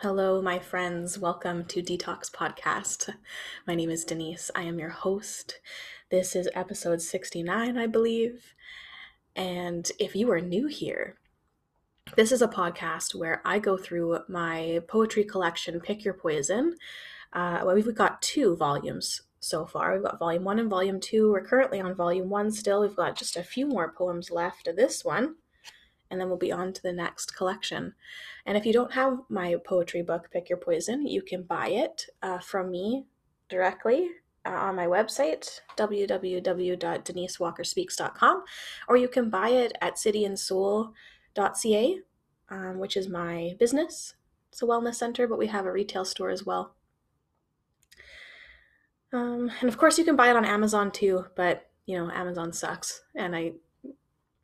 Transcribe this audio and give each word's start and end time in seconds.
Hello, 0.00 0.42
my 0.42 0.58
friends. 0.58 1.18
Welcome 1.18 1.64
to 1.68 1.80
Detox 1.82 2.30
Podcast. 2.30 3.14
My 3.66 3.74
name 3.74 3.88
is 3.88 4.04
Denise. 4.04 4.50
I 4.54 4.64
am 4.64 4.78
your 4.78 4.90
host. 4.90 5.58
This 6.10 6.36
is 6.36 6.50
episode 6.54 7.00
69, 7.00 7.78
I 7.78 7.86
believe. 7.86 8.54
And 9.34 9.90
if 9.98 10.14
you 10.14 10.30
are 10.32 10.40
new 10.42 10.66
here, 10.66 11.16
this 12.14 12.30
is 12.30 12.42
a 12.42 12.46
podcast 12.46 13.14
where 13.14 13.40
I 13.42 13.58
go 13.58 13.78
through 13.78 14.18
my 14.28 14.82
poetry 14.86 15.24
collection, 15.24 15.80
Pick 15.80 16.04
Your 16.04 16.12
Poison. 16.12 16.76
Uh, 17.32 17.62
well, 17.64 17.74
we've 17.74 17.94
got 17.94 18.20
two 18.20 18.54
volumes 18.54 19.22
so 19.40 19.64
far. 19.64 19.94
We've 19.94 20.04
got 20.04 20.18
volume 20.18 20.44
one 20.44 20.58
and 20.58 20.68
volume 20.68 21.00
two. 21.00 21.32
We're 21.32 21.46
currently 21.46 21.80
on 21.80 21.94
volume 21.94 22.28
one 22.28 22.50
still. 22.50 22.82
We've 22.82 22.94
got 22.94 23.16
just 23.16 23.38
a 23.38 23.42
few 23.42 23.66
more 23.66 23.94
poems 23.96 24.30
left 24.30 24.68
of 24.68 24.76
this 24.76 25.06
one 25.06 25.36
and 26.10 26.20
then 26.20 26.28
we'll 26.28 26.36
be 26.36 26.52
on 26.52 26.72
to 26.72 26.82
the 26.82 26.92
next 26.92 27.36
collection. 27.36 27.94
And 28.44 28.56
if 28.56 28.66
you 28.66 28.72
don't 28.72 28.92
have 28.92 29.18
my 29.28 29.56
poetry 29.64 30.02
book, 30.02 30.28
Pick 30.32 30.48
Your 30.48 30.58
Poison, 30.58 31.04
you 31.06 31.22
can 31.22 31.42
buy 31.42 31.68
it 31.68 32.06
uh, 32.22 32.38
from 32.38 32.70
me 32.70 33.06
directly 33.48 34.10
uh, 34.44 34.50
on 34.50 34.76
my 34.76 34.86
website, 34.86 35.60
www.denisewalkerspeaks.com, 35.76 38.44
or 38.88 38.96
you 38.96 39.08
can 39.08 39.28
buy 39.30 39.48
it 39.48 39.72
at 39.80 39.96
cityandsoul.ca, 39.96 41.98
um, 42.48 42.78
which 42.78 42.96
is 42.96 43.08
my 43.08 43.56
business. 43.58 44.14
It's 44.52 44.62
a 44.62 44.66
wellness 44.66 44.94
center, 44.94 45.26
but 45.26 45.38
we 45.38 45.48
have 45.48 45.66
a 45.66 45.72
retail 45.72 46.04
store 46.04 46.30
as 46.30 46.46
well. 46.46 46.76
Um, 49.12 49.50
and 49.60 49.68
of 49.68 49.78
course, 49.78 49.98
you 49.98 50.04
can 50.04 50.16
buy 50.16 50.30
it 50.30 50.36
on 50.36 50.44
Amazon 50.44 50.90
too, 50.90 51.26
but 51.36 51.70
you 51.86 51.96
know, 51.96 52.10
Amazon 52.10 52.52
sucks, 52.52 53.02
and 53.14 53.36
I 53.36 53.52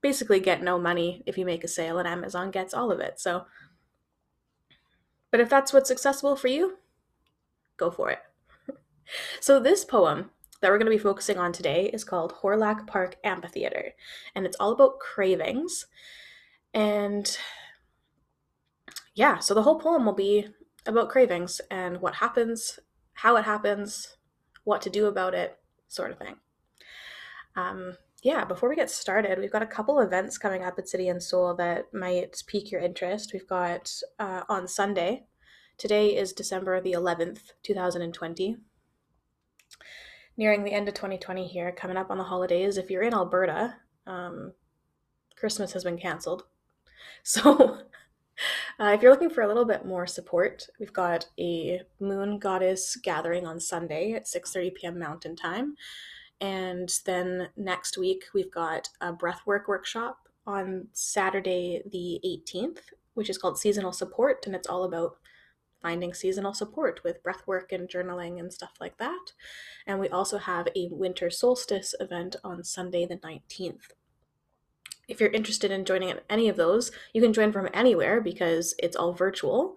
basically 0.02 0.40
get 0.40 0.62
no 0.62 0.78
money 0.78 1.22
if 1.26 1.38
you 1.38 1.46
make 1.46 1.64
a 1.64 1.68
sale 1.68 1.98
and 1.98 2.06
Amazon 2.06 2.50
gets 2.50 2.74
all 2.74 2.92
of 2.92 3.00
it. 3.00 3.18
So 3.18 3.46
but 5.32 5.40
if 5.40 5.48
that's 5.48 5.72
what's 5.72 5.90
accessible 5.90 6.36
for 6.36 6.48
you, 6.48 6.76
go 7.78 7.90
for 7.90 8.10
it. 8.10 8.20
so 9.40 9.58
this 9.58 9.84
poem 9.84 10.30
that 10.60 10.70
we're 10.70 10.78
going 10.78 10.90
to 10.90 10.96
be 10.96 11.02
focusing 11.02 11.38
on 11.38 11.52
today 11.52 11.90
is 11.92 12.04
called 12.04 12.34
Hawrelak 12.34 12.86
Park 12.86 13.16
Amphitheater 13.24 13.92
and 14.34 14.46
it's 14.46 14.56
all 14.60 14.72
about 14.72 15.00
cravings. 15.00 15.86
And 16.74 17.36
yeah, 19.14 19.38
so 19.38 19.54
the 19.54 19.62
whole 19.62 19.80
poem 19.80 20.04
will 20.04 20.12
be 20.12 20.48
about 20.86 21.08
cravings 21.08 21.60
and 21.70 22.00
what 22.00 22.16
happens, 22.16 22.78
how 23.14 23.36
it 23.36 23.44
happens, 23.44 24.16
what 24.64 24.82
to 24.82 24.90
do 24.90 25.06
about 25.06 25.34
it, 25.34 25.58
sort 25.88 26.10
of 26.10 26.18
thing. 26.18 26.36
Um, 27.56 27.96
yeah, 28.22 28.44
before 28.44 28.68
we 28.68 28.76
get 28.76 28.90
started, 28.90 29.38
we've 29.38 29.50
got 29.50 29.62
a 29.62 29.66
couple 29.66 29.98
events 29.98 30.38
coming 30.38 30.62
up 30.62 30.78
at 30.78 30.88
City 30.88 31.08
and 31.08 31.20
Soul 31.20 31.54
that 31.56 31.92
might 31.92 32.40
pique 32.46 32.70
your 32.70 32.80
interest. 32.80 33.32
We've 33.32 33.48
got 33.48 33.92
uh, 34.20 34.42
on 34.48 34.68
Sunday, 34.68 35.24
today 35.76 36.16
is 36.16 36.32
December 36.32 36.80
the 36.80 36.92
11th, 36.92 37.52
2020. 37.64 38.56
Nearing 40.36 40.62
the 40.62 40.72
end 40.72 40.88
of 40.88 40.94
2020 40.94 41.48
here, 41.48 41.72
coming 41.72 41.96
up 41.96 42.10
on 42.10 42.18
the 42.18 42.24
holidays. 42.24 42.78
If 42.78 42.90
you're 42.90 43.02
in 43.02 43.12
Alberta, 43.12 43.74
um, 44.06 44.52
Christmas 45.36 45.72
has 45.72 45.84
been 45.84 45.98
canceled. 45.98 46.44
So 47.24 47.78
uh, 48.80 48.92
if 48.94 49.02
you're 49.02 49.12
looking 49.12 49.30
for 49.30 49.42
a 49.42 49.46
little 49.46 49.64
bit 49.64 49.84
more 49.84 50.06
support, 50.08 50.66
we've 50.80 50.92
got 50.92 51.26
a 51.38 51.82
moon 52.00 52.38
goddess 52.38 52.96
gathering 52.96 53.46
on 53.46 53.60
Sunday 53.60 54.12
at 54.12 54.26
6:30 54.26 54.74
p.m. 54.74 54.98
Mountain 54.98 55.36
Time. 55.36 55.76
And 56.42 56.92
then 57.06 57.50
next 57.56 57.96
week, 57.96 58.24
we've 58.34 58.50
got 58.50 58.88
a 59.00 59.12
breathwork 59.12 59.68
workshop 59.68 60.28
on 60.44 60.88
Saturday, 60.92 61.82
the 61.88 62.20
18th, 62.26 62.80
which 63.14 63.30
is 63.30 63.38
called 63.38 63.58
Seasonal 63.58 63.92
Support. 63.92 64.44
And 64.44 64.54
it's 64.56 64.66
all 64.66 64.82
about 64.82 65.18
finding 65.80 66.12
seasonal 66.12 66.52
support 66.52 67.00
with 67.04 67.22
breathwork 67.22 67.70
and 67.70 67.88
journaling 67.88 68.40
and 68.40 68.52
stuff 68.52 68.72
like 68.80 68.98
that. 68.98 69.32
And 69.86 70.00
we 70.00 70.08
also 70.08 70.38
have 70.38 70.66
a 70.74 70.88
winter 70.90 71.30
solstice 71.30 71.94
event 72.00 72.34
on 72.42 72.64
Sunday, 72.64 73.06
the 73.06 73.16
19th. 73.16 73.90
If 75.06 75.20
you're 75.20 75.30
interested 75.30 75.70
in 75.70 75.84
joining 75.84 76.14
any 76.28 76.48
of 76.48 76.56
those, 76.56 76.90
you 77.12 77.22
can 77.22 77.32
join 77.32 77.52
from 77.52 77.68
anywhere 77.72 78.20
because 78.20 78.74
it's 78.80 78.96
all 78.96 79.12
virtual. 79.12 79.76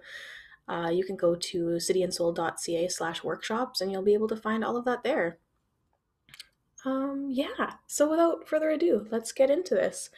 Uh, 0.67 0.89
you 0.91 1.03
can 1.03 1.15
go 1.15 1.35
to 1.35 1.65
cityandsoul.ca 1.75 2.87
slash 2.87 3.23
workshops 3.23 3.81
and 3.81 3.91
you'll 3.91 4.01
be 4.01 4.15
able 4.15 4.27
to 4.29 4.35
find 4.35 4.63
all 4.63 4.77
of 4.77 4.85
that 4.85 5.03
there. 5.03 5.37
Um, 6.85 7.29
yeah. 7.31 7.73
So 7.87 8.09
without 8.09 8.47
further 8.47 8.69
ado, 8.69 9.07
let's 9.09 9.31
get 9.31 9.49
into 9.49 9.73
this. 9.73 10.11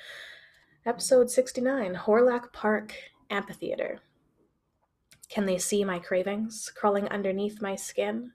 Episode 0.86 1.30
69 1.30 1.96
Hawrelak 1.96 2.52
Park 2.52 2.94
Amphitheater. 3.30 4.00
Can 5.30 5.46
they 5.46 5.58
see 5.58 5.84
my 5.84 6.00
cravings 6.00 6.72
crawling 6.76 7.08
underneath 7.08 7.62
my 7.62 7.76
skin? 7.76 8.32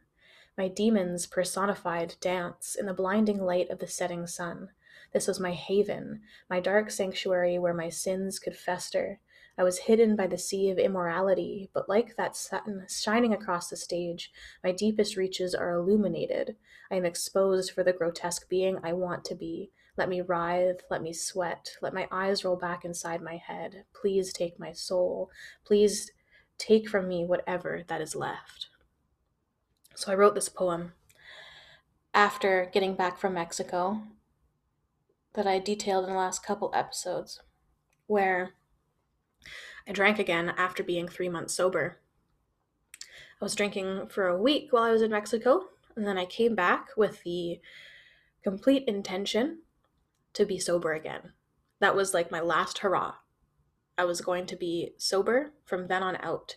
My 0.57 0.69
demons 0.69 1.27
personified 1.27 2.15
dance 2.21 2.75
in 2.79 2.87
the 2.87 2.95
blinding 2.95 3.43
light 3.43 3.71
of 3.71 3.79
the 3.79 3.87
setting 3.87 4.27
sun. 4.27 4.71
This 5.13 5.27
was 5.27 5.41
my 5.41 5.53
haven, 5.53 6.23
my 6.49 6.61
dark 6.61 6.91
sanctuary 6.91 7.59
where 7.59 7.75
my 7.75 7.89
sins 7.91 8.39
could 8.39 8.57
fester. 8.57 9.21
I 9.59 9.63
was 9.63 9.79
hidden 9.81 10.17
by 10.17 10.27
the 10.27 10.39
sea 10.39 10.71
of 10.71 10.79
immorality, 10.79 11.71
but 11.75 11.89
like 11.89 12.17
that 12.17 12.37
sun 12.37 12.87
shining 12.89 13.33
across 13.33 13.69
the 13.69 13.77
stage, 13.77 14.33
my 14.65 14.73
deepest 14.73 15.17
reaches 15.17 15.55
are 15.55 15.73
illuminated. 15.73 16.57
I 16.91 16.97
am 16.97 17.05
exposed 17.05 17.71
for 17.73 17.85
the 17.85 17.93
grotesque 17.93 18.49
being 18.49 18.79
I 18.83 18.93
want 18.93 19.25
to 19.27 19.35
be. 19.35 19.71
Let 19.97 20.09
me 20.09 20.23
writhe, 20.23 20.81
let 20.91 21.03
me 21.03 21.13
sweat, 21.13 21.77
let 21.83 21.93
my 21.93 22.09
eyes 22.11 22.45
roll 22.45 22.57
back 22.57 22.85
inside 22.85 23.21
my 23.21 23.37
head. 23.37 23.85
Please 23.93 24.33
take 24.33 24.59
my 24.59 24.73
soul. 24.73 25.31
Please 25.65 26.11
take 26.57 26.89
from 26.89 27.09
me 27.09 27.25
whatever 27.25 27.83
that 27.89 28.01
is 28.01 28.15
left. 28.15 28.69
So 29.95 30.11
I 30.11 30.15
wrote 30.15 30.35
this 30.35 30.49
poem 30.49 30.93
after 32.15 32.71
getting 32.73 32.95
back 32.95 33.19
from 33.19 33.35
Mexico 33.35 34.03
that 35.35 35.47
I 35.47 35.59
detailed 35.59 36.05
in 36.05 36.11
the 36.11 36.17
last 36.17 36.45
couple 36.45 36.71
episodes, 36.75 37.41
where 38.07 38.55
I 39.87 39.93
drank 39.93 40.19
again 40.19 40.53
after 40.57 40.83
being 40.83 41.09
three 41.09 41.29
months 41.29 41.55
sober. 41.55 41.99
I 43.41 43.45
was 43.45 43.55
drinking 43.55 44.09
for 44.09 44.29
a 44.29 44.41
week 44.41 44.73
while 44.73 44.85
I 44.85 44.93
was 44.93 45.03
in 45.03 45.11
Mexico, 45.11 45.67
and 45.97 46.07
then 46.07 46.17
I 46.17 46.25
came 46.25 46.55
back 46.55 46.91
with 46.97 47.23
the 47.25 47.61
complete 48.43 48.85
intention 48.87 49.59
to 50.35 50.45
be 50.45 50.59
sober 50.59 50.93
again. 50.93 51.33
That 51.81 51.97
was 51.97 52.15
like 52.15 52.31
my 52.31 52.41
last 52.41 52.79
hurrah. 52.79 53.15
I 53.99 54.05
was 54.05 54.21
going 54.21 54.47
to 54.47 54.57
be 54.57 54.93
sober 54.97 55.53
from 55.65 55.89
then 55.89 56.03
on 56.03 56.17
out. 56.17 56.57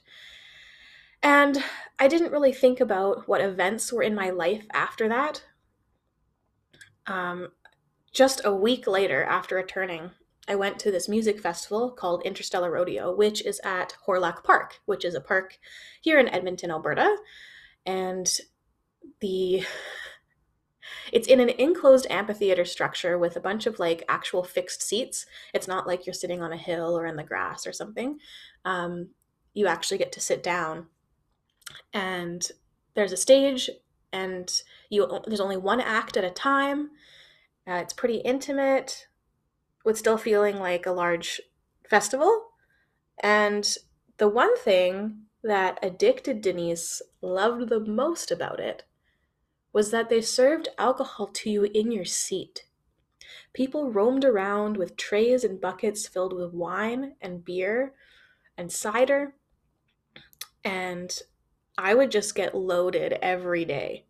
And 1.22 1.64
I 1.98 2.08
didn't 2.08 2.32
really 2.32 2.54
think 2.54 2.80
about 2.80 3.28
what 3.28 3.42
events 3.42 3.92
were 3.92 4.04
in 4.04 4.14
my 4.16 4.30
life 4.30 4.66
after 4.72 5.10
that. 5.10 5.44
Um, 7.08 7.50
just 8.14 8.42
a 8.46 8.56
week 8.56 8.88
later, 8.88 9.24
after 9.24 9.56
returning, 9.56 10.12
I 10.48 10.56
went 10.56 10.80
to 10.80 10.92
this 10.92 11.10
music 11.10 11.40
festival 11.40 11.92
called 11.92 12.24
Interstellar 12.24 12.72
Rodeo, 12.72 13.14
which 13.14 13.44
is 13.44 13.60
at 13.64 13.96
Hawrelak 14.06 14.44
Park, 14.44 14.80
which 14.86 15.04
is 15.04 15.16
a 15.16 15.22
park 15.22 15.58
here 16.02 16.20
in 16.20 16.30
Edmonton, 16.30 16.70
Alberta. 16.70 17.18
And 17.86 18.32
the 19.22 19.66
it's 21.12 21.28
in 21.28 21.40
an 21.40 21.50
enclosed 21.50 22.06
amphitheater 22.10 22.66
structure 22.66 23.18
with 23.18 23.36
a 23.36 23.42
bunch 23.42 23.66
of 23.66 23.80
like 23.80 24.04
actual 24.08 24.44
fixed 24.44 24.84
seats. 24.84 25.26
It's 25.54 25.68
not 25.68 25.88
like 25.88 26.06
you're 26.06 26.14
sitting 26.14 26.42
on 26.42 26.54
a 26.54 26.58
hill 26.58 26.98
or 26.98 27.06
in 27.06 27.16
the 27.16 27.24
grass 27.24 27.66
or 27.66 27.74
something. 27.74 28.20
Um, 28.66 29.10
you 29.54 29.68
actually 29.68 29.98
get 29.98 30.12
to 30.12 30.20
sit 30.20 30.44
down, 30.44 30.88
and 31.94 32.46
there's 32.94 33.14
a 33.14 33.18
stage, 33.18 33.70
and 34.12 34.52
you 34.90 35.22
there's 35.26 35.40
only 35.40 35.58
one 35.58 35.82
act 35.82 36.18
at 36.18 36.24
a 36.24 36.30
time. 36.30 36.92
Uh, 37.68 37.76
it's 37.76 37.94
pretty 37.94 38.18
intimate 38.18 39.08
with 39.86 39.98
still 39.98 40.18
feeling 40.18 40.58
like 40.58 40.86
a 40.86 40.92
large 40.92 41.40
festival. 41.88 42.50
And 43.24 43.78
the 44.18 44.28
one 44.28 44.58
thing 44.58 45.22
that 45.44 45.80
addicted 45.82 46.42
Denise 46.42 47.02
loved 47.22 47.70
the 47.70 47.80
most 47.80 48.32
about 48.32 48.60
it 48.60 48.84
was 49.72 49.92
that 49.92 50.10
they 50.10 50.22
served 50.22 50.70
alcohol 50.78 51.28
to 51.28 51.50
you 51.50 51.64
in 51.66 51.92
your 51.92 52.06
seat. 52.06 52.66
People 53.54 53.92
roamed 53.92 54.26
around 54.26 54.78
with 54.78 54.98
trays 54.98 55.44
and 55.44 55.62
buckets 55.62 56.08
filled 56.08 56.34
with 56.34 56.54
wine 56.54 57.16
and 57.22 57.46
beer 57.46 57.94
and 58.58 58.72
cider, 58.72 59.36
and 60.64 61.20
I 61.78 61.94
would 61.94 62.10
just 62.10 62.36
get 62.36 62.56
loaded 62.56 63.14
every 63.22 63.66
day. 63.66 64.06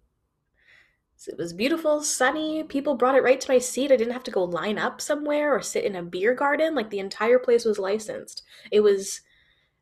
It 1.28 1.38
was 1.38 1.54
beautiful, 1.54 2.02
sunny. 2.02 2.64
People 2.64 2.96
brought 2.96 3.16
it 3.16 3.24
right 3.24 3.40
to 3.42 3.52
my 3.52 3.58
seat. 3.58 3.92
I 3.92 3.96
didn't 3.96 4.14
have 4.14 4.24
to 4.26 4.32
go 4.32 4.44
line 4.44 4.78
up 4.78 5.02
somewhere 5.02 5.56
or 5.56 5.62
sit 5.62 5.84
in 5.84 5.96
a 5.96 6.04
beer 6.04 6.36
garden. 6.36 6.76
Like 6.76 6.90
the 6.90 7.00
entire 7.00 7.40
place 7.40 7.66
was 7.66 7.80
licensed. 7.80 8.44
It 8.72 8.82
was 8.82 9.22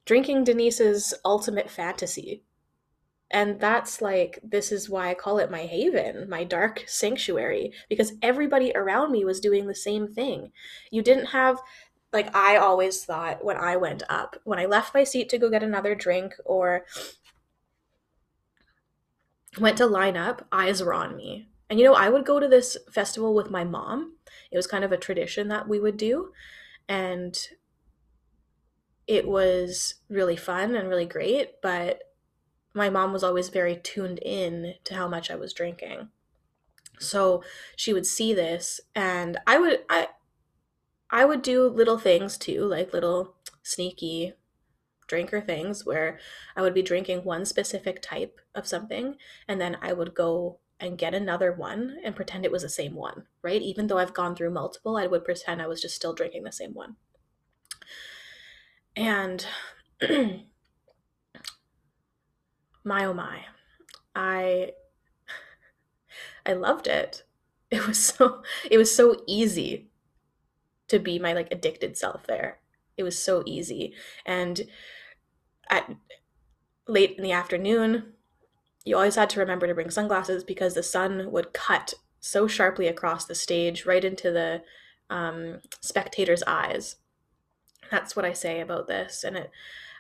drinking 0.06 0.46
Denise's 0.46 1.14
ultimate 1.26 1.70
fantasy. 1.70 2.44
And 3.32 3.60
that's 3.60 4.02
like, 4.02 4.40
this 4.44 4.72
is 4.72 4.90
why 4.90 5.10
I 5.10 5.16
call 5.16 5.40
it 5.40 5.50
my 5.50 5.64
haven, 5.64 6.30
my 6.30 6.44
dark 6.44 6.84
sanctuary, 6.88 7.74
because 7.90 8.14
everybody 8.22 8.72
around 8.76 9.12
me 9.12 9.26
was 9.26 9.40
doing 9.40 9.66
the 9.66 9.76
same 9.76 10.08
thing. 10.08 10.52
You 10.92 11.02
didn't 11.02 11.26
have 11.28 11.60
like 12.14 12.34
I 12.36 12.58
always 12.58 13.04
thought 13.04 13.44
when 13.44 13.58
I 13.58 13.76
went 13.76 14.04
up, 14.08 14.36
when 14.44 14.60
I 14.60 14.66
left 14.66 14.94
my 14.94 15.04
seat 15.04 15.30
to 15.30 15.40
go 15.40 15.50
get 15.50 15.64
another 15.64 15.96
drink 15.96 16.36
or 16.46 16.86
went 19.60 19.78
to 19.78 19.86
line 19.86 20.18
up, 20.18 20.48
eyes 20.52 20.82
were 20.82 20.94
on 20.94 21.16
me. 21.16 21.50
And 21.70 21.80
you 21.80 21.86
know, 21.86 21.96
I 21.96 22.10
would 22.10 22.26
go 22.26 22.40
to 22.40 22.48
this 22.48 22.78
festival 22.92 23.34
with 23.34 23.50
my 23.50 23.64
mom. 23.64 24.18
It 24.52 24.58
was 24.58 24.68
kind 24.68 24.84
of 24.84 24.92
a 24.92 24.98
tradition 24.98 25.48
that 25.48 25.68
we 25.68 25.80
would 25.80 25.98
do. 25.98 26.32
And 26.88 27.38
it 29.08 29.28
was 29.28 29.96
really 30.10 30.36
fun 30.36 30.76
and 30.76 30.88
really 30.88 31.06
great, 31.06 31.62
but 31.62 32.04
my 32.74 32.90
mom 32.90 33.14
was 33.14 33.24
always 33.24 33.50
very 33.50 33.76
tuned 33.76 34.20
in 34.20 34.76
to 34.86 34.96
how 34.96 35.08
much 35.08 35.30
I 35.30 35.36
was 35.36 35.54
drinking. 35.54 36.10
So 37.00 37.44
she 37.76 37.94
would 37.94 38.06
see 38.06 38.34
this 38.34 38.80
and 38.96 39.38
I 39.46 39.58
would 39.58 39.82
I 39.90 40.10
I 41.10 41.26
would 41.26 41.42
do 41.42 41.68
little 41.68 41.98
things 41.98 42.38
too, 42.38 42.66
like 42.66 42.94
little 42.94 43.36
sneaky 43.62 44.34
drinker 45.14 45.40
things 45.40 45.86
where 45.86 46.18
I 46.56 46.64
would 46.64 46.74
be 46.74 46.82
drinking 46.82 47.20
one 47.24 47.46
specific 47.46 48.02
type 48.02 48.42
of 48.56 48.66
something 48.66 49.16
and 49.48 49.62
then 49.62 49.78
I 49.80 49.94
would 49.94 50.16
go 50.16 50.58
and 50.80 50.98
get 50.98 51.14
another 51.14 51.52
one 51.54 51.98
and 52.04 52.16
pretend 52.16 52.46
it 52.46 52.52
was 52.52 52.64
the 52.64 52.70
same 52.70 52.96
one, 52.96 53.28
right? 53.44 53.62
Even 53.62 53.86
though 53.86 54.00
I've 54.00 54.16
gone 54.16 54.36
through 54.36 54.50
multiple, 54.50 54.98
I 54.98 55.06
would 55.06 55.24
pretend 55.24 55.62
I 55.62 55.68
was 55.68 55.84
just 55.84 55.96
still 55.96 56.14
drinking 56.16 56.46
the 56.46 56.52
same 56.52 56.74
one. 56.74 56.96
And 58.96 59.46
my 62.84 63.06
oh 63.06 63.14
my, 63.14 63.46
I 64.16 64.72
I 66.44 66.54
loved 66.54 66.88
it. 66.88 67.24
It 67.70 67.86
was 67.86 68.04
so 68.16 68.42
it 68.70 68.80
was 68.80 68.94
so 68.96 69.22
easy 69.28 69.92
to 70.88 70.98
be 70.98 71.20
my 71.20 71.34
like 71.34 71.52
addicted 71.52 71.98
self 71.98 72.26
there. 72.26 72.60
It 72.98 73.04
was 73.04 73.18
so 73.18 73.44
easy. 73.46 73.94
And 74.26 74.62
at 75.70 75.90
late 76.88 77.16
in 77.18 77.24
the 77.24 77.32
afternoon, 77.32 78.14
you 78.86 78.96
always 78.96 79.16
had 79.16 79.30
to 79.32 79.40
remember 79.40 79.68
to 79.68 79.74
bring 79.74 79.90
sunglasses 79.90 80.44
because 80.44 80.74
the 80.74 80.84
sun 80.84 81.32
would 81.32 81.54
cut 81.54 81.94
so 82.20 82.48
sharply 82.48 82.88
across 82.88 83.26
the 83.26 83.36
stage 83.36 83.86
right 83.86 84.04
into 84.04 84.32
the 84.32 84.62
um, 85.10 85.60
spectator's 85.82 86.44
eyes. 86.44 86.98
That's 87.92 88.16
what 88.16 88.26
I 88.26 88.34
say 88.34 88.62
about 88.62 88.88
this. 88.88 89.24
And 89.24 89.38
it, 89.38 89.52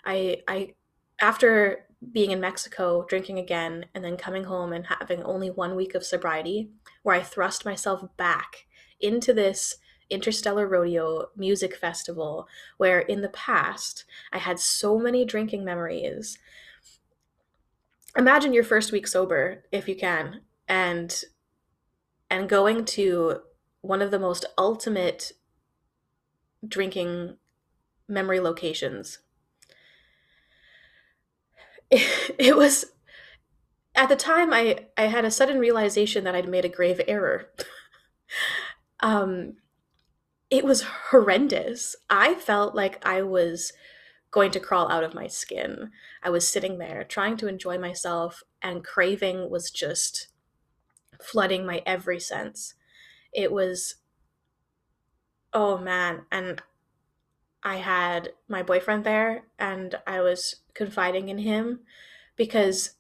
I, 0.05 0.41
I, 0.47 0.73
after 1.21 1.85
being 2.11 2.31
in 2.31 2.39
Mexico, 2.39 3.05
drinking 3.07 3.39
again, 3.39 3.85
and 3.93 4.03
then 4.03 4.17
coming 4.17 4.45
home 4.45 4.73
and 4.73 4.85
having 4.87 5.23
only 5.23 5.49
one 5.49 5.75
week 5.75 5.95
of 5.95 6.03
sobriety, 6.03 6.69
where 7.03 7.15
I 7.15 7.21
thrust 7.21 7.65
myself 7.65 8.03
back 8.17 8.65
into 8.99 9.33
this 9.33 9.75
interstellar 10.09 10.67
rodeo 10.67 11.29
music 11.35 11.75
festival, 11.75 12.47
where 12.77 12.99
in 12.99 13.21
the 13.21 13.29
past 13.29 14.05
I 14.31 14.37
had 14.37 14.59
so 14.59 14.97
many 14.97 15.25
drinking 15.25 15.63
memories. 15.65 16.37
Imagine 18.15 18.53
your 18.53 18.63
first 18.63 18.91
week 18.91 19.07
sober 19.07 19.63
if 19.71 19.87
you 19.87 19.95
can 19.95 20.41
and 20.67 21.23
and 22.29 22.49
going 22.49 22.85
to 22.85 23.41
one 23.81 24.01
of 24.01 24.11
the 24.11 24.19
most 24.19 24.45
ultimate 24.57 25.33
drinking 26.67 27.37
memory 28.07 28.39
locations. 28.39 29.19
It, 31.91 32.35
it 32.39 32.57
was 32.57 32.85
at 33.95 34.09
the 34.09 34.15
time 34.15 34.51
i 34.51 34.87
i 34.97 35.03
had 35.03 35.23
a 35.23 35.29
sudden 35.29 35.59
realization 35.59 36.23
that 36.23 36.33
i'd 36.33 36.49
made 36.49 36.65
a 36.65 36.69
grave 36.69 37.01
error. 37.07 37.49
Um 38.99 39.57
it 40.53 40.63
was 40.63 40.83
horrendous 41.09 41.95
i 42.09 42.33
felt 42.35 42.75
like 42.75 43.05
i 43.05 43.21
was 43.21 43.73
going 44.33 44.49
to 44.49 44.59
crawl 44.59 44.91
out 44.91 45.03
of 45.03 45.13
my 45.13 45.27
skin. 45.27 45.91
I 46.23 46.31
was 46.31 46.45
sitting 46.45 46.79
there 46.79 47.03
trying 47.03 47.37
to 47.37 47.47
enjoy 47.47 47.77
myself, 47.77 48.43
and 48.63 48.83
craving 48.83 49.49
was 49.49 49.69
just 49.69 50.27
flooding 51.21 51.65
my 51.65 51.83
every 51.85 52.19
sense. 52.19 52.73
It 53.31 53.51
was, 53.51 53.95
oh 55.53 55.77
man. 55.77 56.23
And 56.31 56.63
I 57.61 57.75
had 57.75 58.33
my 58.47 58.63
boyfriend 58.63 59.03
there, 59.03 59.43
and 59.59 59.95
I 60.07 60.19
was 60.21 60.57
confiding 60.73 61.29
in 61.29 61.37
him 61.37 61.81
because 62.35 62.95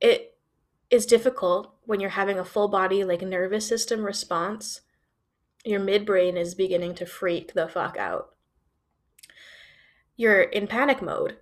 it 0.00 0.36
is 0.90 1.06
difficult 1.06 1.72
when 1.84 2.00
you're 2.00 2.10
having 2.10 2.38
a 2.38 2.44
full 2.44 2.66
body, 2.66 3.04
like 3.04 3.22
nervous 3.22 3.68
system 3.68 4.04
response. 4.04 4.80
Your 5.68 5.80
midbrain 5.80 6.36
is 6.36 6.54
beginning 6.54 6.94
to 6.96 7.06
freak 7.06 7.52
the 7.52 7.68
fuck 7.68 7.96
out 7.96 8.30
you're 10.18 10.42
in 10.42 10.66
panic 10.66 11.00
mode 11.00 11.38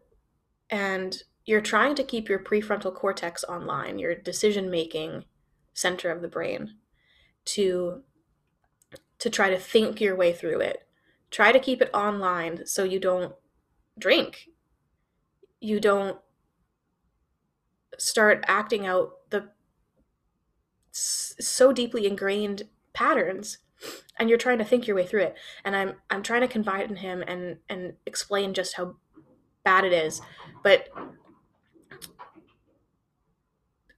and 0.71 1.23
you're 1.47 1.61
trying 1.61 1.97
to 1.97 2.05
keep 2.05 2.29
your 2.29 2.39
prefrontal 2.39 2.95
cortex 2.95 3.43
online, 3.45 3.99
your 3.99 4.15
decision 4.15 4.71
making 4.71 5.25
center 5.75 6.11
of 6.11 6.23
the 6.23 6.29
brain, 6.29 6.75
to 7.47 8.03
to 9.19 9.31
try 9.31 9.49
to 9.49 9.59
think 9.59 10.01
your 10.01 10.15
way 10.15 10.33
through 10.33 10.61
it. 10.61 10.87
Try 11.31 11.51
to 11.51 11.59
keep 11.59 11.81
it 11.81 11.91
online 11.95 12.67
so 12.67 12.85
you 12.85 13.01
don't 13.01 13.35
drink. 13.99 14.49
You 15.59 15.81
don't 15.81 16.19
start 17.97 18.45
acting 18.47 18.87
out 18.87 19.13
the 19.31 19.49
so 20.93 21.73
deeply 21.73 22.07
ingrained 22.07 22.65
patterns 22.93 23.59
and 24.19 24.29
you're 24.29 24.39
trying 24.39 24.59
to 24.59 24.65
think 24.65 24.87
your 24.87 24.97
way 24.97 25.07
through 25.07 25.23
it. 25.23 25.37
And 25.65 25.77
i'm 25.77 25.95
i'm 26.11 26.23
trying 26.23 26.43
to 26.43 26.49
confide 26.49 26.91
in 26.91 26.97
him 26.97 27.23
and 27.27 27.59
and 27.69 27.95
explain 28.07 28.55
just 28.55 28.77
how 28.77 28.97
bad 29.65 29.85
it 29.85 29.93
is. 29.93 30.21
But 30.63 30.89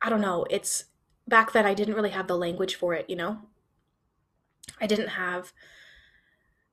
i 0.03 0.09
don't 0.11 0.21
know. 0.21 0.47
It's 0.51 0.85
back 1.27 1.53
then 1.53 1.67
i 1.67 1.75
didn't 1.75 1.95
really 1.95 2.11
have 2.11 2.27
the 2.27 2.39
language 2.39 2.75
for 2.75 2.95
it 2.95 3.09
you 3.09 3.17
know? 3.17 3.39
I 4.81 4.87
didn't 4.87 5.09
have 5.09 5.53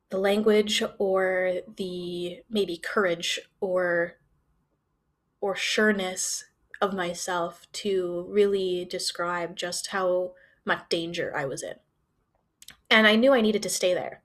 the 0.09 0.17
language 0.17 0.83
or 0.97 1.61
the 1.77 2.41
maybe 2.49 2.77
courage 2.77 3.39
or 3.59 4.13
or 5.41 5.55
sureness 5.55 6.45
of 6.81 6.93
myself 6.93 7.67
to 7.71 8.25
really 8.29 8.85
describe 8.85 9.55
just 9.55 9.87
how 9.87 10.33
much 10.65 10.87
danger 10.89 11.35
I 11.35 11.45
was 11.45 11.63
in 11.63 11.75
and 12.95 13.05
I 13.05 13.17
knew 13.17 13.33
I 13.33 13.41
needed 13.41 13.61
to 13.63 13.69
stay 13.69 13.93
there. 13.93 14.21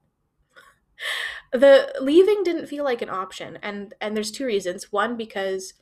The 1.53 1.93
leaving 2.01 2.45
didn't 2.45 2.69
feel 2.69 2.85
like 2.85 3.03
an 3.03 3.11
option, 3.11 3.59
and 3.63 3.93
and 4.01 4.15
there's 4.15 4.31
two 4.31 4.47
reasons. 4.47 4.93
One 4.93 5.17
because 5.17 5.75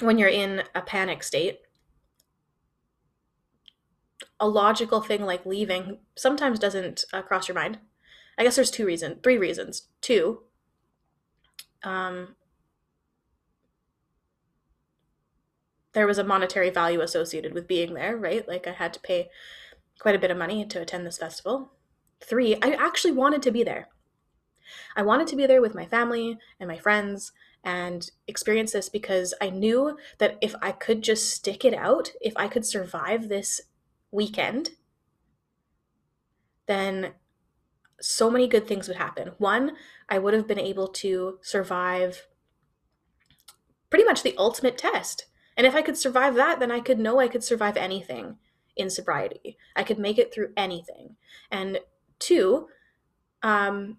when 0.00 0.18
you're 0.18 0.28
in 0.28 0.62
a 0.72 0.82
panic 0.82 1.24
state, 1.24 1.62
a 4.38 4.46
logical 4.46 5.00
thing 5.00 5.22
like 5.22 5.44
leaving 5.44 5.98
sometimes 6.14 6.60
doesn't 6.60 7.04
uh, 7.12 7.22
cross 7.22 7.48
your 7.48 7.56
mind. 7.56 7.80
I 8.38 8.44
guess 8.44 8.54
there's 8.54 8.70
two 8.70 8.86
reasons, 8.86 9.16
three 9.24 9.38
reasons. 9.38 9.88
Two, 10.00 10.42
um, 11.82 12.36
there 15.94 16.06
was 16.06 16.18
a 16.18 16.24
monetary 16.24 16.70
value 16.70 17.00
associated 17.00 17.52
with 17.52 17.66
being 17.66 17.94
there, 17.94 18.16
right? 18.16 18.46
Like 18.46 18.68
I 18.68 18.72
had 18.72 18.92
to 18.92 19.00
pay 19.00 19.30
quite 19.98 20.14
a 20.14 20.18
bit 20.18 20.30
of 20.30 20.36
money 20.36 20.64
to 20.64 20.80
attend 20.80 21.06
this 21.06 21.18
festival. 21.18 21.72
Three, 22.20 22.56
I 22.62 22.72
actually 22.72 23.12
wanted 23.12 23.42
to 23.42 23.50
be 23.50 23.62
there. 23.62 23.88
I 24.96 25.02
wanted 25.02 25.26
to 25.28 25.36
be 25.36 25.46
there 25.46 25.60
with 25.60 25.74
my 25.74 25.86
family 25.86 26.38
and 26.58 26.68
my 26.68 26.78
friends 26.78 27.32
and 27.62 28.10
experience 28.26 28.72
this 28.72 28.88
because 28.88 29.34
I 29.40 29.50
knew 29.50 29.96
that 30.18 30.38
if 30.40 30.54
I 30.62 30.72
could 30.72 31.02
just 31.02 31.30
stick 31.30 31.64
it 31.64 31.74
out, 31.74 32.12
if 32.20 32.32
I 32.36 32.48
could 32.48 32.64
survive 32.64 33.28
this 33.28 33.60
weekend, 34.10 34.70
then 36.66 37.12
so 38.00 38.30
many 38.30 38.46
good 38.46 38.66
things 38.66 38.88
would 38.88 38.96
happen. 38.96 39.32
One, 39.38 39.72
I 40.08 40.18
would 40.18 40.34
have 40.34 40.46
been 40.46 40.58
able 40.58 40.88
to 40.88 41.38
survive 41.42 42.26
pretty 43.90 44.04
much 44.04 44.22
the 44.22 44.36
ultimate 44.36 44.78
test. 44.78 45.26
And 45.56 45.66
if 45.66 45.74
I 45.74 45.82
could 45.82 45.96
survive 45.96 46.34
that, 46.34 46.60
then 46.60 46.70
I 46.70 46.80
could 46.80 46.98
know 46.98 47.18
I 47.18 47.28
could 47.28 47.42
survive 47.44 47.76
anything 47.76 48.36
in 48.76 48.90
sobriety. 48.90 49.56
I 49.74 49.82
could 49.82 49.98
make 49.98 50.18
it 50.18 50.32
through 50.32 50.52
anything. 50.56 51.16
And 51.50 51.80
two, 52.18 52.68
um, 53.42 53.98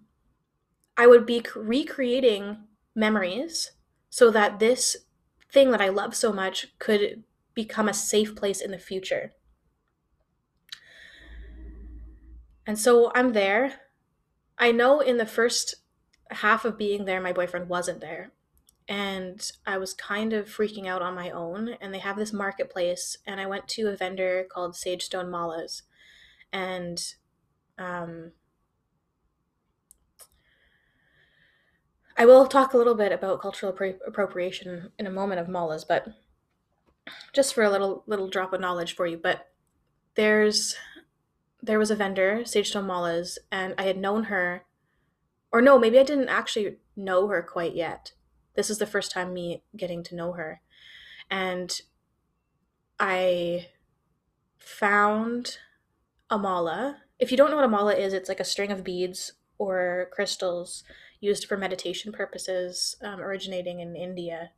I 0.96 1.08
would 1.08 1.26
be 1.26 1.44
recreating 1.56 2.58
memories 2.96 3.72
so 4.10 4.32
that 4.32 4.60
this 4.60 4.98
thing 5.52 5.72
that 5.72 5.82
I 5.82 5.90
love 5.90 6.16
so 6.16 6.32
much 6.32 6.78
could 6.80 7.24
become 7.54 7.88
a 7.88 7.94
safe 7.94 8.36
place 8.36 8.62
in 8.62 8.72
the 8.72 8.78
future. 8.78 9.34
And 12.66 12.78
so 12.78 13.12
I'm 13.16 13.34
there. 13.34 13.82
I 14.58 14.72
know 14.72 15.00
in 15.00 15.18
the 15.18 15.26
first 15.26 15.76
half 16.30 16.66
of 16.66 16.78
being 16.78 17.06
there, 17.06 17.22
my 17.22 17.32
boyfriend 17.32 17.70
wasn't 17.70 18.02
there 18.02 18.32
and 18.88 19.52
I 19.66 19.78
was 19.78 19.94
kind 19.94 20.34
of 20.34 20.48
freaking 20.48 20.88
out 20.88 21.02
on 21.02 21.16
my 21.16 21.30
own. 21.30 21.76
And 21.82 21.94
they 21.94 22.00
have 22.00 22.18
this 22.18 22.34
marketplace, 22.34 23.18
and 23.26 23.40
I 23.40 23.46
went 23.46 23.68
to 23.70 23.88
a 23.88 23.98
vendor 23.98 24.46
called 24.50 24.76
Sage 24.76 25.04
Stone 25.04 25.28
Malas, 25.28 25.82
and 26.52 27.02
um, 27.78 28.32
I 32.18 32.26
will 32.26 32.48
talk 32.48 32.74
a 32.74 32.78
little 32.78 32.96
bit 32.96 33.12
about 33.12 33.42
cultural 33.42 33.72
appro- 33.72 34.00
appropriation 34.06 34.92
in 34.98 35.06
a 35.06 35.12
moment 35.12 35.40
of 35.40 35.48
malas, 35.48 35.86
but 35.88 36.08
just 37.32 37.54
for 37.54 37.64
a 37.64 37.70
little 37.70 38.04
little 38.08 38.28
drop 38.28 38.54
of 38.54 38.60
knowledge 38.60 38.96
for 38.96 39.06
you. 39.06 39.18
But 39.18 39.48
there's 40.16 40.76
there 41.62 41.78
was 41.78 41.92
a 41.92 41.96
vendor, 41.96 42.44
Sagestone 42.44 42.88
Malas, 42.88 43.38
and 43.52 43.76
I 43.78 43.84
had 43.84 43.98
known 43.98 44.26
her, 44.26 44.66
or 45.52 45.62
no, 45.62 45.78
maybe 45.78 46.00
I 46.00 46.04
didn't 46.04 46.30
actually 46.30 46.78
know 46.96 47.28
her 47.28 47.44
quite 47.44 47.76
yet. 47.76 48.14
This 48.58 48.70
is 48.70 48.80
the 48.80 48.86
first 48.86 49.12
time 49.12 49.34
me 49.34 49.64
getting 49.78 50.04
to 50.04 50.16
know 50.16 50.34
her, 50.34 50.60
and 51.32 51.80
I 53.00 53.68
found 54.58 55.60
a 56.30 56.38
mala. 56.38 56.98
If 57.20 57.32
you 57.32 57.38
don't 57.38 57.50
know 57.50 57.56
what 57.56 57.66
a 57.66 57.70
mala 57.70 57.96
is, 57.96 58.12
it's 58.12 58.28
like 58.28 58.42
a 58.42 58.44
string 58.44 58.72
of 58.72 58.84
beads 58.84 59.32
or 59.58 60.10
crystals 60.12 60.84
used 61.20 61.46
for 61.46 61.58
meditation 61.58 62.12
purposes, 62.12 62.96
um, 63.02 63.20
originating 63.20 63.80
in 63.80 63.96
India. 63.96 64.52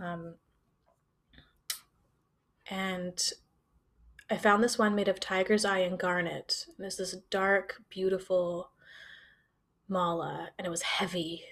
Um, 0.00 0.34
and 2.68 3.18
I 4.30 4.36
found 4.36 4.62
this 4.62 4.78
one 4.78 4.94
made 4.94 5.08
of 5.08 5.18
tiger's 5.18 5.64
eye 5.64 5.80
and 5.80 5.98
garnet. 5.98 6.66
And 6.76 6.86
it's 6.86 6.96
this 6.96 7.16
dark, 7.30 7.82
beautiful 7.88 8.70
mala, 9.88 10.50
and 10.56 10.66
it 10.66 10.70
was 10.70 10.82
heavy. 10.82 11.44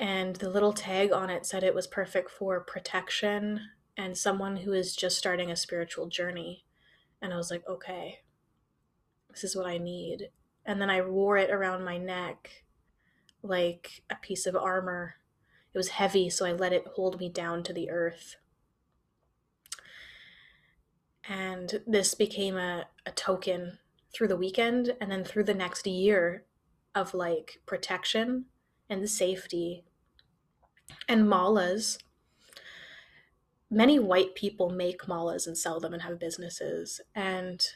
And 0.00 0.36
the 0.36 0.50
little 0.50 0.72
tag 0.72 1.12
on 1.12 1.30
it 1.30 1.46
said 1.46 1.62
it 1.62 1.74
was 1.74 1.86
perfect 1.86 2.30
for 2.30 2.60
protection 2.60 3.60
and 3.96 4.16
someone 4.16 4.58
who 4.58 4.72
is 4.72 4.96
just 4.96 5.18
starting 5.18 5.50
a 5.50 5.56
spiritual 5.56 6.08
journey. 6.08 6.64
And 7.20 7.32
I 7.32 7.36
was 7.36 7.50
like, 7.50 7.62
okay, 7.68 8.20
this 9.30 9.44
is 9.44 9.54
what 9.54 9.66
I 9.66 9.78
need. 9.78 10.30
And 10.64 10.80
then 10.80 10.90
I 10.90 11.02
wore 11.02 11.36
it 11.36 11.50
around 11.50 11.84
my 11.84 11.98
neck 11.98 12.64
like 13.42 14.02
a 14.08 14.16
piece 14.16 14.46
of 14.46 14.56
armor. 14.56 15.16
It 15.74 15.78
was 15.78 15.88
heavy, 15.88 16.30
so 16.30 16.46
I 16.46 16.52
let 16.52 16.72
it 16.72 16.86
hold 16.94 17.18
me 17.18 17.28
down 17.28 17.62
to 17.64 17.72
the 17.72 17.90
earth. 17.90 18.36
And 21.28 21.80
this 21.86 22.14
became 22.14 22.56
a, 22.56 22.86
a 23.06 23.10
token 23.10 23.78
through 24.14 24.28
the 24.28 24.36
weekend 24.36 24.94
and 25.00 25.10
then 25.10 25.24
through 25.24 25.44
the 25.44 25.54
next 25.54 25.86
year 25.86 26.44
of 26.94 27.14
like 27.14 27.60
protection 27.66 28.46
and 28.92 29.10
safety 29.10 29.84
and 31.08 31.26
malas 31.26 31.98
many 33.70 33.98
white 33.98 34.34
people 34.34 34.68
make 34.70 35.02
malas 35.02 35.46
and 35.46 35.56
sell 35.56 35.80
them 35.80 35.92
and 35.92 36.02
have 36.02 36.18
businesses 36.18 37.00
and 37.14 37.66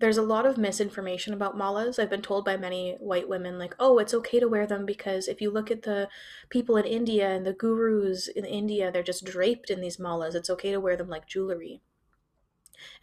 there's 0.00 0.16
a 0.16 0.22
lot 0.22 0.46
of 0.46 0.56
misinformation 0.56 1.34
about 1.34 1.58
malas. 1.58 1.98
I've 1.98 2.08
been 2.08 2.22
told 2.22 2.42
by 2.42 2.56
many 2.56 2.96
white 3.00 3.28
women, 3.28 3.58
like, 3.58 3.74
oh, 3.78 3.98
it's 3.98 4.14
okay 4.14 4.40
to 4.40 4.48
wear 4.48 4.66
them 4.66 4.86
because 4.86 5.28
if 5.28 5.42
you 5.42 5.50
look 5.50 5.70
at 5.70 5.82
the 5.82 6.08
people 6.48 6.78
in 6.78 6.86
India 6.86 7.28
and 7.28 7.46
the 7.46 7.52
gurus 7.52 8.26
in 8.26 8.46
India, 8.46 8.90
they're 8.90 9.02
just 9.02 9.26
draped 9.26 9.68
in 9.68 9.82
these 9.82 9.98
malas. 9.98 10.34
It's 10.34 10.48
okay 10.48 10.72
to 10.72 10.80
wear 10.80 10.96
them 10.96 11.10
like 11.10 11.26
jewelry. 11.26 11.82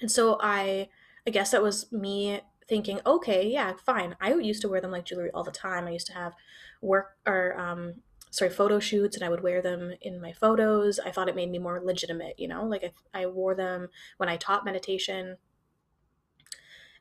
And 0.02 0.12
so 0.12 0.40
I, 0.42 0.90
I 1.28 1.30
guess 1.30 1.52
that 1.52 1.62
was 1.62 1.92
me 1.92 2.42
thinking, 2.68 3.00
okay, 3.06 3.48
yeah, 3.48 3.74
fine. 3.86 4.16
I 4.20 4.34
used 4.34 4.62
to 4.62 4.70
wear 4.70 4.82
them 4.82 4.92
like 4.92 5.06
jewelry 5.06 5.32
all 5.34 5.44
the 5.44 5.52
time. 5.52 5.88
I 5.88 5.92
used 5.92 6.08
to 6.08 6.14
have 6.14 6.34
work 6.82 7.18
or 7.26 7.58
um, 7.60 7.96
sorry 8.32 8.52
photo 8.52 8.80
shoots 8.80 9.16
and 9.16 9.26
i 9.26 9.30
would 9.30 9.42
wear 9.42 9.62
them 9.62 9.94
in 10.02 10.22
my 10.22 10.34
photos 10.34 11.00
i 11.00 11.12
thought 11.12 11.30
it 11.30 11.36
made 11.36 11.50
me 11.50 11.60
more 11.60 11.82
legitimate 11.84 12.38
you 12.38 12.48
know 12.48 12.66
like 12.66 12.94
I, 13.14 13.22
I 13.22 13.26
wore 13.28 13.56
them 13.56 13.90
when 14.18 14.30
i 14.30 14.38
taught 14.38 14.66
meditation 14.66 15.38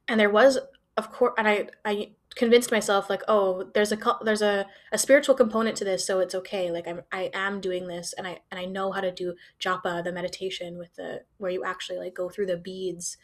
and 0.08 0.20
there 0.20 0.30
was 0.30 0.58
of 0.96 1.11
course 1.12 1.35
and 1.37 1.49
i 1.49 1.68
i 1.85 2.11
convinced 2.37 2.70
myself 2.70 3.11
like 3.11 3.23
oh 3.28 3.70
there's 3.75 3.92
a 3.92 3.99
there's 4.25 4.42
a, 4.42 4.66
a 4.92 4.99
spiritual 4.99 5.35
component 5.35 5.76
to 5.76 5.85
this 5.85 6.06
so 6.06 6.20
it's 6.20 6.35
okay 6.35 6.70
like 6.70 6.87
i'm 6.87 7.02
i 7.12 7.30
am 7.35 7.61
doing 7.61 7.87
this 7.88 8.14
and 8.16 8.26
i 8.26 8.38
and 8.50 8.61
i 8.61 8.64
know 8.64 8.92
how 8.92 9.00
to 9.00 9.11
do 9.11 9.35
japa 9.61 10.04
the 10.04 10.12
meditation 10.12 10.78
with 10.78 10.94
the 10.96 11.23
where 11.38 11.50
you 11.50 11.64
actually 11.64 11.99
like 11.99 12.14
go 12.14 12.28
through 12.28 12.46
the 12.46 12.56
beads 12.56 13.16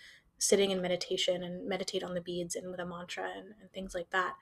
sitting 0.43 0.73
in 0.73 0.83
meditation 0.83 1.43
and 1.43 1.69
meditate 1.69 2.03
on 2.03 2.15
the 2.15 2.21
beads 2.21 2.57
and 2.57 2.71
with 2.71 2.81
a 2.81 2.87
mantra 2.87 3.31
and, 3.37 3.55
and 3.61 3.73
things 3.73 3.95
like 3.95 4.11
that. 4.11 4.35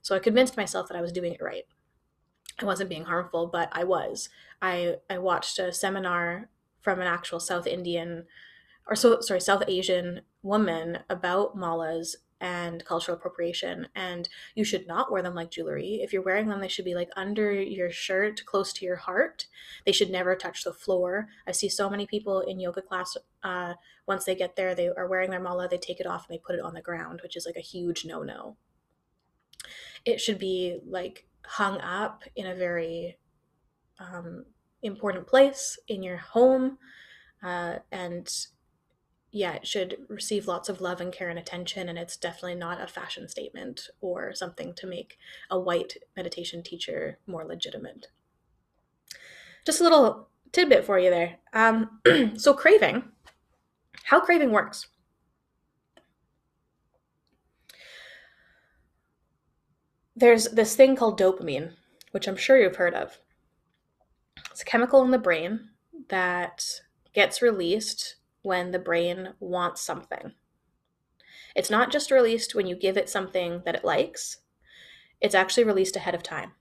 So 0.00 0.16
i 0.16 0.18
convinced 0.18 0.56
myself 0.56 0.88
that 0.88 0.96
i 0.96 1.02
was 1.02 1.12
doing 1.12 1.34
it 1.34 1.42
right. 1.42 1.64
I 2.60 2.64
wasn't 2.64 2.90
being 2.90 3.04
harmful 3.04 3.46
but 3.46 3.68
i 3.72 3.84
was. 3.84 4.28
I 4.60 4.96
i 5.10 5.18
watched 5.18 5.58
a 5.58 5.72
seminar 5.72 6.48
from 6.80 7.00
an 7.00 7.06
actual 7.06 7.40
south 7.40 7.66
indian 7.66 8.24
or 8.86 8.96
so 8.96 9.20
sorry 9.20 9.40
south 9.40 9.62
asian 9.68 10.22
woman 10.42 11.00
about 11.08 11.56
malas 11.56 12.16
and 12.42 12.84
cultural 12.84 13.16
appropriation 13.16 13.86
and 13.94 14.28
you 14.56 14.64
should 14.64 14.88
not 14.88 15.12
wear 15.12 15.22
them 15.22 15.34
like 15.34 15.52
jewelry. 15.52 16.00
If 16.02 16.12
you're 16.12 16.22
wearing 16.22 16.48
them 16.48 16.60
they 16.60 16.68
should 16.68 16.84
be 16.84 16.96
like 16.96 17.10
under 17.16 17.52
your 17.52 17.90
shirt 17.90 18.44
close 18.44 18.72
to 18.74 18.84
your 18.84 18.96
heart. 18.96 19.46
They 19.86 19.92
should 19.92 20.10
never 20.10 20.34
touch 20.34 20.64
the 20.64 20.72
floor. 20.72 21.28
I 21.46 21.52
see 21.52 21.68
so 21.68 21.88
many 21.88 22.04
people 22.04 22.40
in 22.40 22.58
yoga 22.58 22.82
class 22.82 23.16
uh, 23.44 23.74
once 24.06 24.24
they 24.24 24.34
get 24.34 24.56
there 24.56 24.74
they 24.74 24.88
are 24.88 25.06
wearing 25.06 25.30
their 25.30 25.40
mala 25.40 25.68
they 25.68 25.78
take 25.78 26.00
it 26.00 26.06
off 26.06 26.26
and 26.28 26.34
they 26.34 26.42
put 26.44 26.56
it 26.56 26.62
on 26.62 26.74
the 26.74 26.82
ground 26.82 27.20
which 27.22 27.36
is 27.36 27.46
like 27.46 27.56
a 27.56 27.60
huge 27.60 28.04
no-no. 28.04 28.56
It 30.04 30.20
should 30.20 30.40
be 30.40 30.80
like 30.84 31.26
hung 31.46 31.80
up 31.80 32.24
in 32.34 32.46
a 32.46 32.56
very 32.56 33.18
um, 34.00 34.46
important 34.82 35.28
place 35.28 35.78
in 35.86 36.02
your 36.02 36.16
home 36.16 36.78
uh, 37.40 37.76
and 37.92 38.28
yeah, 39.34 39.54
it 39.54 39.66
should 39.66 39.96
receive 40.08 40.46
lots 40.46 40.68
of 40.68 40.82
love 40.82 41.00
and 41.00 41.10
care 41.10 41.30
and 41.30 41.38
attention. 41.38 41.88
And 41.88 41.98
it's 41.98 42.18
definitely 42.18 42.54
not 42.54 42.82
a 42.82 42.86
fashion 42.86 43.28
statement 43.28 43.88
or 44.02 44.34
something 44.34 44.74
to 44.74 44.86
make 44.86 45.16
a 45.50 45.58
white 45.58 45.96
meditation 46.14 46.62
teacher 46.62 47.18
more 47.26 47.44
legitimate. 47.44 48.08
Just 49.64 49.80
a 49.80 49.84
little 49.84 50.28
tidbit 50.52 50.84
for 50.84 50.98
you 50.98 51.08
there. 51.08 51.38
Um, 51.54 52.00
so, 52.36 52.52
craving, 52.52 53.04
how 54.04 54.20
craving 54.20 54.52
works. 54.52 54.88
There's 60.14 60.48
this 60.48 60.76
thing 60.76 60.94
called 60.94 61.18
dopamine, 61.18 61.72
which 62.10 62.28
I'm 62.28 62.36
sure 62.36 62.60
you've 62.60 62.76
heard 62.76 62.92
of. 62.92 63.18
It's 64.50 64.60
a 64.60 64.66
chemical 64.66 65.02
in 65.02 65.10
the 65.10 65.18
brain 65.18 65.70
that 66.08 66.82
gets 67.14 67.40
released 67.40 68.16
when 68.42 68.70
the 68.70 68.78
brain 68.78 69.34
wants 69.40 69.80
something. 69.80 70.32
It's 71.54 71.70
not 71.70 71.92
just 71.92 72.10
released 72.10 72.54
when 72.54 72.66
you 72.66 72.76
give 72.76 72.96
it 72.96 73.08
something 73.08 73.62
that 73.64 73.74
it 73.74 73.84
likes, 73.84 74.38
it's 75.20 75.34
actually 75.34 75.64
released 75.64 75.96
ahead 75.96 76.14
of 76.14 76.22
time. 76.22 76.52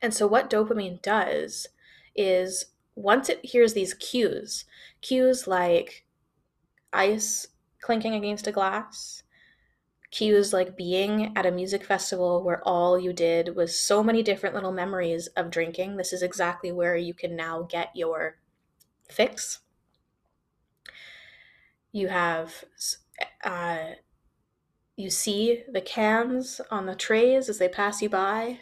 And 0.00 0.14
so, 0.14 0.26
what 0.26 0.50
dopamine 0.50 1.02
does 1.02 1.66
is 2.14 2.66
once 2.94 3.28
it 3.28 3.44
hears 3.44 3.74
these 3.74 3.94
cues, 3.94 4.64
cues 5.00 5.46
like 5.46 6.04
ice 6.92 7.48
clinking 7.80 8.14
against 8.14 8.46
a 8.46 8.52
glass, 8.52 9.22
cues 10.10 10.52
like 10.52 10.76
being 10.76 11.36
at 11.36 11.46
a 11.46 11.50
music 11.50 11.84
festival 11.84 12.44
where 12.44 12.62
all 12.66 12.98
you 12.98 13.12
did 13.12 13.56
was 13.56 13.78
so 13.78 14.02
many 14.02 14.22
different 14.22 14.54
little 14.54 14.72
memories 14.72 15.26
of 15.28 15.50
drinking, 15.50 15.96
this 15.96 16.12
is 16.12 16.22
exactly 16.22 16.70
where 16.70 16.96
you 16.96 17.12
can 17.12 17.34
now 17.34 17.62
get 17.62 17.90
your 17.94 18.38
fix 19.10 19.60
you 21.94 22.08
have 22.08 22.64
uh, 23.42 23.92
you 24.96 25.08
see 25.08 25.62
the 25.72 25.80
cans 25.80 26.60
on 26.70 26.86
the 26.86 26.94
trays 26.94 27.48
as 27.48 27.58
they 27.58 27.68
pass 27.68 28.02
you 28.02 28.08
by. 28.08 28.58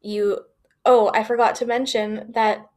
You 0.00 0.46
oh 0.84 1.10
i 1.14 1.22
forgot 1.22 1.54
to 1.54 1.66
mention 1.66 2.32
that 2.32 2.70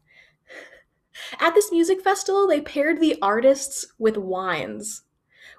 at 1.40 1.54
this 1.54 1.72
music 1.72 2.02
festival 2.02 2.48
they 2.48 2.62
paired 2.62 3.00
the 3.00 3.18
artists 3.22 3.86
with 3.98 4.18
wines 4.18 5.04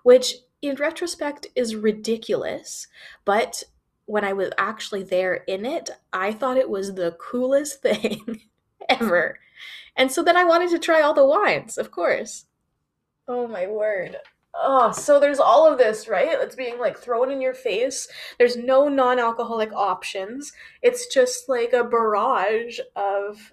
which 0.03 0.35
in 0.63 0.77
retrospect 0.77 1.47
is 1.55 1.77
ridiculous 1.77 2.87
but 3.25 3.63
when 4.07 4.25
i 4.25 4.33
was 4.33 4.51
actually 4.59 5.03
there 5.03 5.35
in 5.47 5.65
it 5.65 5.91
i 6.13 6.33
thought 6.33 6.59
it 6.59 6.71
was 6.71 6.95
the 6.95 7.17
coolest 7.19 7.81
thing 7.83 8.43
ever. 8.89 9.39
And 9.97 10.11
so 10.11 10.23
then 10.23 10.37
i 10.37 10.45
wanted 10.45 10.71
to 10.71 10.79
try 10.79 11.01
all 11.01 11.15
the 11.15 11.25
wines 11.25 11.79
of 11.79 11.91
course. 11.91 12.47
Oh 13.27 13.49
my 13.49 13.67
word 13.67 14.17
oh, 14.55 14.93
so 14.93 15.19
there's 15.19 15.41
all 15.41 15.71
of 15.71 15.79
this, 15.79 16.09
right? 16.09 16.29
It's 16.31 16.55
being 16.55 16.79
like 16.79 16.99
thrown 16.99 17.31
in 17.31 17.41
your 17.41 17.55
face. 17.55 18.09
There's 18.39 18.57
no 18.57 18.89
non 18.89 19.19
alcoholic 19.19 19.73
options. 19.73 20.53
It's 20.83 21.13
just 21.13 21.49
like 21.49 21.73
a 21.73 21.85
barrage 21.85 22.79
of 22.97 23.53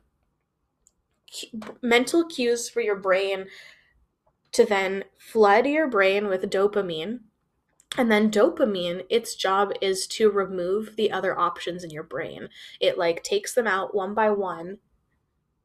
mental 1.82 2.26
cues 2.26 2.70
for 2.70 2.82
your 2.82 2.98
brain 2.98 3.46
to 4.52 4.66
then 4.66 5.06
flood 5.18 5.66
your 5.66 5.88
brain 5.88 6.28
with 6.28 6.50
dopamine. 6.50 7.22
And 7.98 8.10
then 8.10 8.32
dopamine, 8.32 9.04
its 9.10 9.36
job 9.36 9.74
is 9.82 10.08
to 10.08 10.32
remove 10.32 10.96
the 10.96 11.12
other 11.12 11.38
options 11.38 11.84
in 11.84 11.90
your 11.90 12.04
brain. 12.04 12.48
It 12.80 12.98
like 12.98 13.24
takes 13.24 13.54
them 13.54 13.68
out 13.68 13.94
one 13.94 14.14
by 14.14 14.30
one. 14.30 14.78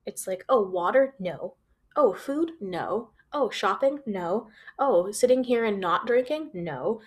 It's 0.04 0.26
like, 0.26 0.44
oh, 0.48 0.62
water? 0.62 1.14
No. 1.18 1.54
Oh, 1.94 2.14
food? 2.14 2.52
No. 2.60 3.10
Oh, 3.32 3.50
shopping? 3.50 4.00
No. 4.06 4.48
Oh, 4.78 5.10
sitting 5.12 5.44
here 5.44 5.64
and 5.64 5.80
not 5.80 6.06
drinking? 6.06 6.50
No. 6.54 7.00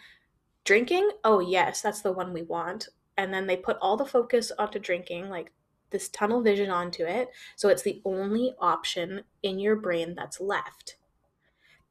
drinking, 0.65 1.09
oh, 1.23 1.39
yes, 1.39 1.81
that's 1.81 2.01
the 2.01 2.11
one 2.11 2.33
we 2.33 2.43
want. 2.43 2.89
And 3.17 3.33
then 3.33 3.47
they 3.47 3.57
put 3.57 3.77
all 3.81 3.97
the 3.97 4.05
focus 4.05 4.51
onto 4.57 4.79
drinking, 4.79 5.29
like 5.29 5.51
this 5.89 6.09
tunnel 6.09 6.41
vision 6.41 6.69
onto 6.69 7.03
it. 7.05 7.29
So 7.55 7.69
it's 7.69 7.81
the 7.81 8.01
only 8.05 8.53
option 8.59 9.23
in 9.43 9.59
your 9.59 9.75
brain 9.75 10.13
that's 10.15 10.39
left. 10.39 10.97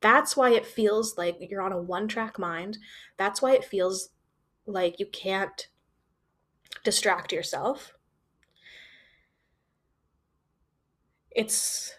That's 0.01 0.37
why 0.37 0.51
it 0.51 0.65
feels 0.65 1.19
like 1.19 1.39
you're 1.41 1.63
on 1.63 1.73
a 1.73 1.83
one 1.83 2.07
track 2.07 2.39
mind. 2.39 2.79
That's 3.17 3.43
why 3.43 3.55
it 3.55 3.65
feels 3.65 4.11
like 4.67 5.01
you 5.01 5.07
can't 5.07 5.69
distract 6.85 7.33
yourself. 7.33 7.95
It's 11.31 11.93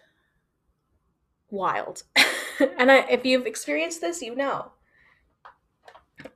wild. 1.51 2.03
and 2.77 2.91
I, 2.91 2.99
if 3.09 3.25
you've 3.25 3.45
experienced 3.45 4.01
this, 4.01 4.21
you 4.21 4.35
know. 4.35 4.71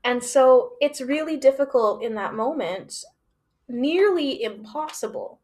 And 0.04 0.24
so 0.24 0.74
it's 0.82 1.02
really 1.02 1.38
difficult 1.38 2.04
in 2.04 2.16
that 2.16 2.34
moment, 2.34 3.04
nearly 3.68 4.44
impossible 4.44 5.40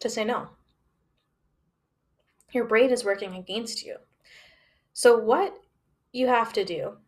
to 0.00 0.08
say 0.08 0.24
no. 0.24 0.48
Your 2.52 2.64
brain 2.64 2.90
is 2.90 3.04
working 3.04 3.36
against 3.36 3.84
you. 3.84 3.96
So, 4.92 5.16
what 5.16 5.54
you 6.12 6.26
have 6.26 6.52
to 6.52 6.64
do 6.64 6.98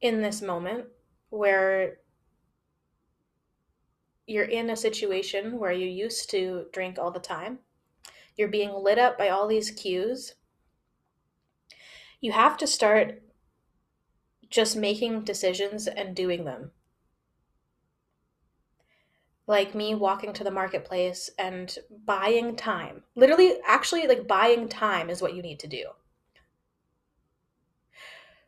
in 0.00 0.22
this 0.22 0.40
moment 0.40 0.86
where 1.30 1.98
you're 4.26 4.44
in 4.44 4.70
a 4.70 4.76
situation 4.76 5.58
where 5.58 5.72
you 5.72 5.86
used 5.86 6.30
to 6.30 6.66
drink 6.72 6.98
all 6.98 7.10
the 7.10 7.20
time, 7.20 7.58
you're 8.36 8.48
being 8.48 8.72
lit 8.72 8.98
up 8.98 9.16
by 9.18 9.28
all 9.28 9.46
these 9.48 9.70
cues, 9.70 10.34
you 12.20 12.32
have 12.32 12.56
to 12.58 12.66
start 12.66 13.22
just 14.50 14.76
making 14.76 15.24
decisions 15.24 15.86
and 15.86 16.14
doing 16.14 16.44
them. 16.44 16.70
Like 19.46 19.74
me 19.74 19.94
walking 19.94 20.32
to 20.34 20.44
the 20.44 20.50
marketplace 20.50 21.30
and 21.38 21.76
buying 22.04 22.56
time. 22.56 23.02
Literally, 23.14 23.58
actually, 23.66 24.06
like 24.06 24.26
buying 24.26 24.68
time 24.68 25.08
is 25.08 25.22
what 25.22 25.34
you 25.34 25.42
need 25.42 25.60
to 25.60 25.68
do. 25.68 25.84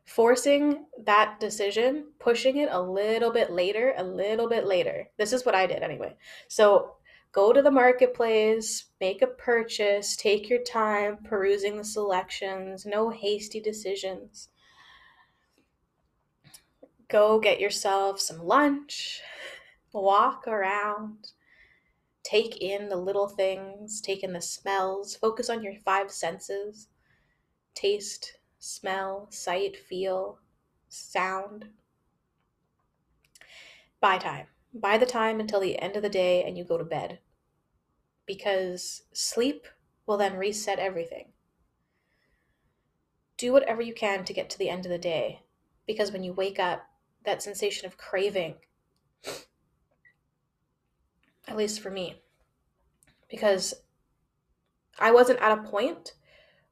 Forcing 0.04 0.86
that 1.04 1.38
decision, 1.38 2.06
pushing 2.18 2.56
it 2.56 2.68
a 2.72 2.80
little 2.80 3.30
bit 3.30 3.50
later, 3.50 3.94
a 3.96 4.02
little 4.02 4.48
bit 4.48 4.66
later. 4.66 5.08
This 5.18 5.32
is 5.32 5.44
what 5.44 5.54
I 5.54 5.66
did 5.66 5.82
anyway. 5.82 6.16
So 6.48 6.96
go 7.32 7.52
to 7.52 7.62
the 7.62 7.70
marketplace, 7.70 8.86
make 9.00 9.22
a 9.22 9.26
purchase, 9.26 10.16
take 10.16 10.48
your 10.48 10.62
time 10.62 11.18
perusing 11.24 11.76
the 11.76 11.84
selections, 11.84 12.86
no 12.86 13.10
hasty 13.10 13.60
decisions. 13.60 14.48
Go 17.08 17.38
get 17.38 17.60
yourself 17.60 18.20
some 18.20 18.44
lunch, 18.44 19.20
walk 19.92 20.46
around, 20.46 21.32
take 22.22 22.60
in 22.60 22.88
the 22.88 22.96
little 22.96 23.28
things, 23.28 24.00
take 24.00 24.22
in 24.22 24.32
the 24.32 24.42
smells, 24.42 25.16
focus 25.16 25.48
on 25.48 25.62
your 25.62 25.74
five 25.84 26.10
senses 26.10 26.88
taste, 27.74 28.38
smell, 28.58 29.28
sight, 29.30 29.76
feel, 29.76 30.40
sound. 30.88 31.68
Buy 34.00 34.18
time 34.18 34.48
by 34.80 34.98
the 34.98 35.06
time 35.06 35.40
until 35.40 35.60
the 35.60 35.78
end 35.78 35.96
of 35.96 36.02
the 36.02 36.08
day 36.08 36.42
and 36.42 36.56
you 36.56 36.64
go 36.64 36.78
to 36.78 36.84
bed. 36.84 37.18
Because 38.26 39.02
sleep 39.12 39.66
will 40.06 40.16
then 40.16 40.36
reset 40.36 40.78
everything. 40.78 41.32
Do 43.36 43.52
whatever 43.52 43.82
you 43.82 43.94
can 43.94 44.24
to 44.24 44.32
get 44.32 44.50
to 44.50 44.58
the 44.58 44.68
end 44.68 44.84
of 44.84 44.90
the 44.90 44.98
day. 44.98 45.42
Because 45.86 46.12
when 46.12 46.24
you 46.24 46.32
wake 46.32 46.58
up, 46.58 46.86
that 47.24 47.42
sensation 47.42 47.86
of 47.86 47.96
craving, 47.96 48.54
at 51.46 51.56
least 51.56 51.80
for 51.80 51.90
me, 51.90 52.22
because 53.28 53.74
I 54.98 55.10
wasn't 55.10 55.40
at 55.40 55.58
a 55.58 55.62
point 55.62 56.12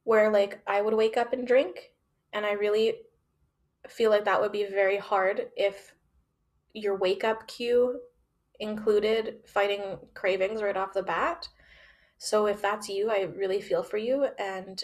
where 0.03 0.31
like 0.31 0.59
I 0.65 0.81
would 0.81 0.93
wake 0.93 1.17
up 1.17 1.33
and 1.33 1.47
drink, 1.47 1.91
and 2.33 2.45
I 2.45 2.53
really 2.53 2.95
feel 3.87 4.09
like 4.09 4.25
that 4.25 4.41
would 4.41 4.51
be 4.51 4.65
very 4.65 4.97
hard 4.97 5.49
if 5.55 5.93
your 6.77 6.95
wake 6.95 7.23
up 7.23 7.47
cue 7.47 7.99
included 8.59 9.39
fighting 9.45 9.97
cravings 10.13 10.61
right 10.61 10.77
off 10.77 10.93
the 10.93 11.03
bat. 11.03 11.49
So 12.17 12.47
if 12.47 12.61
that's 12.61 12.89
you, 12.89 13.11
I 13.11 13.21
really 13.21 13.61
feel 13.61 13.83
for 13.83 13.97
you 13.97 14.27
and 14.39 14.83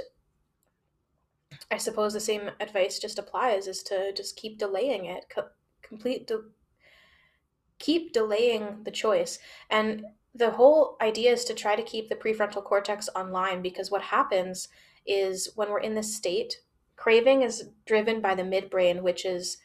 I 1.71 1.77
suppose 1.77 2.13
the 2.13 2.19
same 2.19 2.49
advice 2.59 2.99
just 2.99 3.19
applies 3.19 3.67
is 3.67 3.83
to 3.83 4.11
just 4.13 4.35
keep 4.35 4.57
delaying 4.57 5.05
it, 5.05 5.25
Co- 5.29 5.49
complete 5.81 6.27
de- 6.27 6.49
keep 7.79 8.13
delaying 8.13 8.83
the 8.83 8.91
choice. 8.91 9.39
And 9.69 10.05
the 10.35 10.51
whole 10.51 10.97
idea 11.01 11.31
is 11.31 11.45
to 11.45 11.53
try 11.53 11.75
to 11.75 11.83
keep 11.83 12.09
the 12.09 12.15
prefrontal 12.15 12.63
cortex 12.63 13.09
online 13.15 13.61
because 13.61 13.91
what 13.91 14.01
happens 14.01 14.67
is 15.05 15.49
when 15.55 15.69
we're 15.69 15.79
in 15.79 15.95
this 15.95 16.15
state, 16.15 16.61
craving 16.95 17.41
is 17.41 17.69
driven 17.85 18.21
by 18.21 18.35
the 18.35 18.43
midbrain, 18.43 19.01
which 19.01 19.25
is 19.25 19.57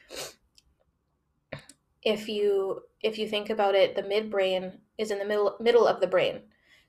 if 2.08 2.26
you 2.26 2.80
if 3.02 3.18
you 3.18 3.28
think 3.28 3.50
about 3.50 3.74
it, 3.74 3.94
the 3.94 4.02
midbrain 4.02 4.78
is 4.96 5.10
in 5.10 5.18
the 5.18 5.26
middle 5.26 5.56
middle 5.60 5.86
of 5.86 6.00
the 6.00 6.06
brain. 6.06 6.40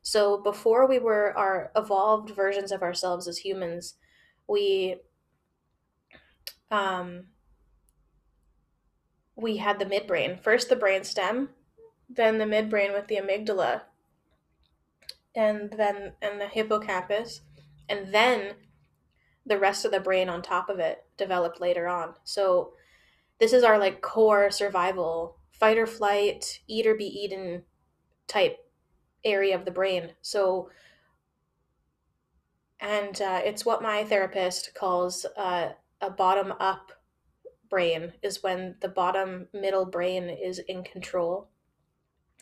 So 0.01 0.41
before 0.41 0.87
we 0.87 0.97
were 0.97 1.37
our 1.37 1.71
evolved 1.75 2.29
versions 2.29 2.71
of 2.71 2.81
ourselves 2.81 3.27
as 3.27 3.39
humans, 3.39 3.95
we 4.47 4.95
um, 6.71 7.25
we 9.35 9.57
had 9.57 9.77
the 9.77 9.85
midbrain. 9.85 10.41
First 10.41 10.69
the 10.69 10.77
brain 10.77 11.03
stem, 11.03 11.49
then 12.09 12.37
the 12.37 12.45
midbrain 12.45 12.93
with 12.93 13.07
the 13.07 13.17
amygdala, 13.17 13.81
and 15.35 15.69
then 15.71 16.13
and 16.21 16.39
the 16.39 16.47
hippocampus, 16.47 17.41
and 17.89 18.13
then 18.13 18.53
the 19.45 19.59
rest 19.59 19.83
of 19.83 19.91
the 19.91 19.99
brain 19.99 20.29
on 20.29 20.41
top 20.41 20.69
of 20.69 20.79
it 20.79 21.03
developed 21.17 21.59
later 21.59 21.89
on. 21.89 22.13
So 22.23 22.71
this 23.39 23.53
is 23.53 23.63
our 23.63 23.77
like 23.77 24.01
core 24.01 24.51
survival 24.51 25.37
fight 25.51 25.77
or 25.77 25.87
flight 25.87 26.59
eat 26.67 26.87
or 26.87 26.95
be 26.95 27.05
eaten 27.05 27.63
type 28.27 28.57
area 29.23 29.55
of 29.55 29.65
the 29.65 29.71
brain. 29.71 30.11
So 30.21 30.69
and 32.79 33.21
uh, 33.21 33.41
it's 33.43 33.65
what 33.65 33.81
my 33.81 34.05
therapist 34.05 34.73
calls 34.73 35.25
uh, 35.37 35.69
a 35.99 36.09
bottom 36.09 36.53
up 36.59 36.93
brain 37.69 38.13
is 38.23 38.41
when 38.41 38.75
the 38.79 38.87
bottom 38.87 39.47
middle 39.53 39.85
brain 39.85 40.29
is 40.29 40.59
in 40.59 40.83
control 40.83 41.49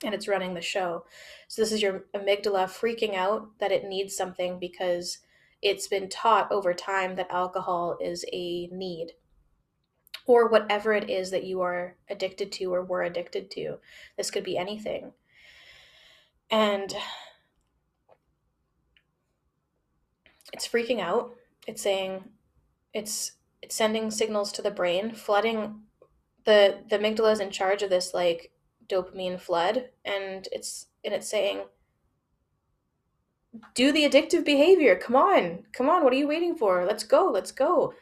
and 0.04 0.14
it's 0.14 0.28
running 0.28 0.54
the 0.54 0.62
show. 0.62 1.06
So 1.48 1.62
this 1.62 1.72
is 1.72 1.82
your 1.82 2.06
amygdala 2.16 2.66
freaking 2.68 3.16
out 3.16 3.58
that 3.60 3.72
it 3.72 3.86
needs 3.86 4.16
something 4.16 4.60
because 4.60 5.20
it's 5.62 5.88
been 5.88 6.08
taught 6.08 6.52
over 6.52 6.74
time 6.74 7.16
that 7.16 7.32
alcohol 7.32 7.98
is 8.00 8.24
a 8.32 8.68
need 8.68 9.14
or 10.28 10.50
whatever 10.50 10.94
it 10.94 11.10
is 11.10 11.32
that 11.32 11.46
you 11.46 11.62
are 11.62 11.96
addicted 12.10 12.52
to 12.52 12.74
or 12.74 12.84
were 12.84 13.04
addicted 13.04 13.50
to. 13.50 13.78
This 14.18 14.30
could 14.30 14.44
be 14.44 14.58
anything. 14.58 15.14
And 16.52 16.94
it's 20.54 20.68
freaking 20.68 21.00
out. 21.00 21.34
It's 21.66 21.82
saying 21.82 22.26
it's 22.94 23.34
it's 23.62 23.76
sending 23.76 24.12
signals 24.12 24.52
to 24.54 24.62
the 24.62 24.72
brain, 24.72 25.14
flooding 25.14 25.82
the 26.46 26.80
the 26.90 26.98
amygdala 26.98 27.32
is 27.32 27.40
in 27.40 27.50
charge 27.50 27.82
of 27.82 27.90
this 27.90 28.14
like 28.14 28.52
dopamine 28.88 29.40
flood 29.40 29.90
and 30.06 30.48
it's 30.52 30.88
and 31.04 31.14
it's 31.14 31.30
saying 31.30 31.64
do 33.74 33.92
the 33.92 34.08
addictive 34.08 34.46
behavior. 34.46 34.96
Come 34.96 35.16
on. 35.16 35.64
Come 35.74 35.90
on. 35.90 36.04
What 36.04 36.14
are 36.14 36.18
you 36.18 36.28
waiting 36.28 36.56
for? 36.56 36.86
Let's 36.86 37.04
go. 37.04 37.32
Let's 37.34 37.52
go 37.52 37.94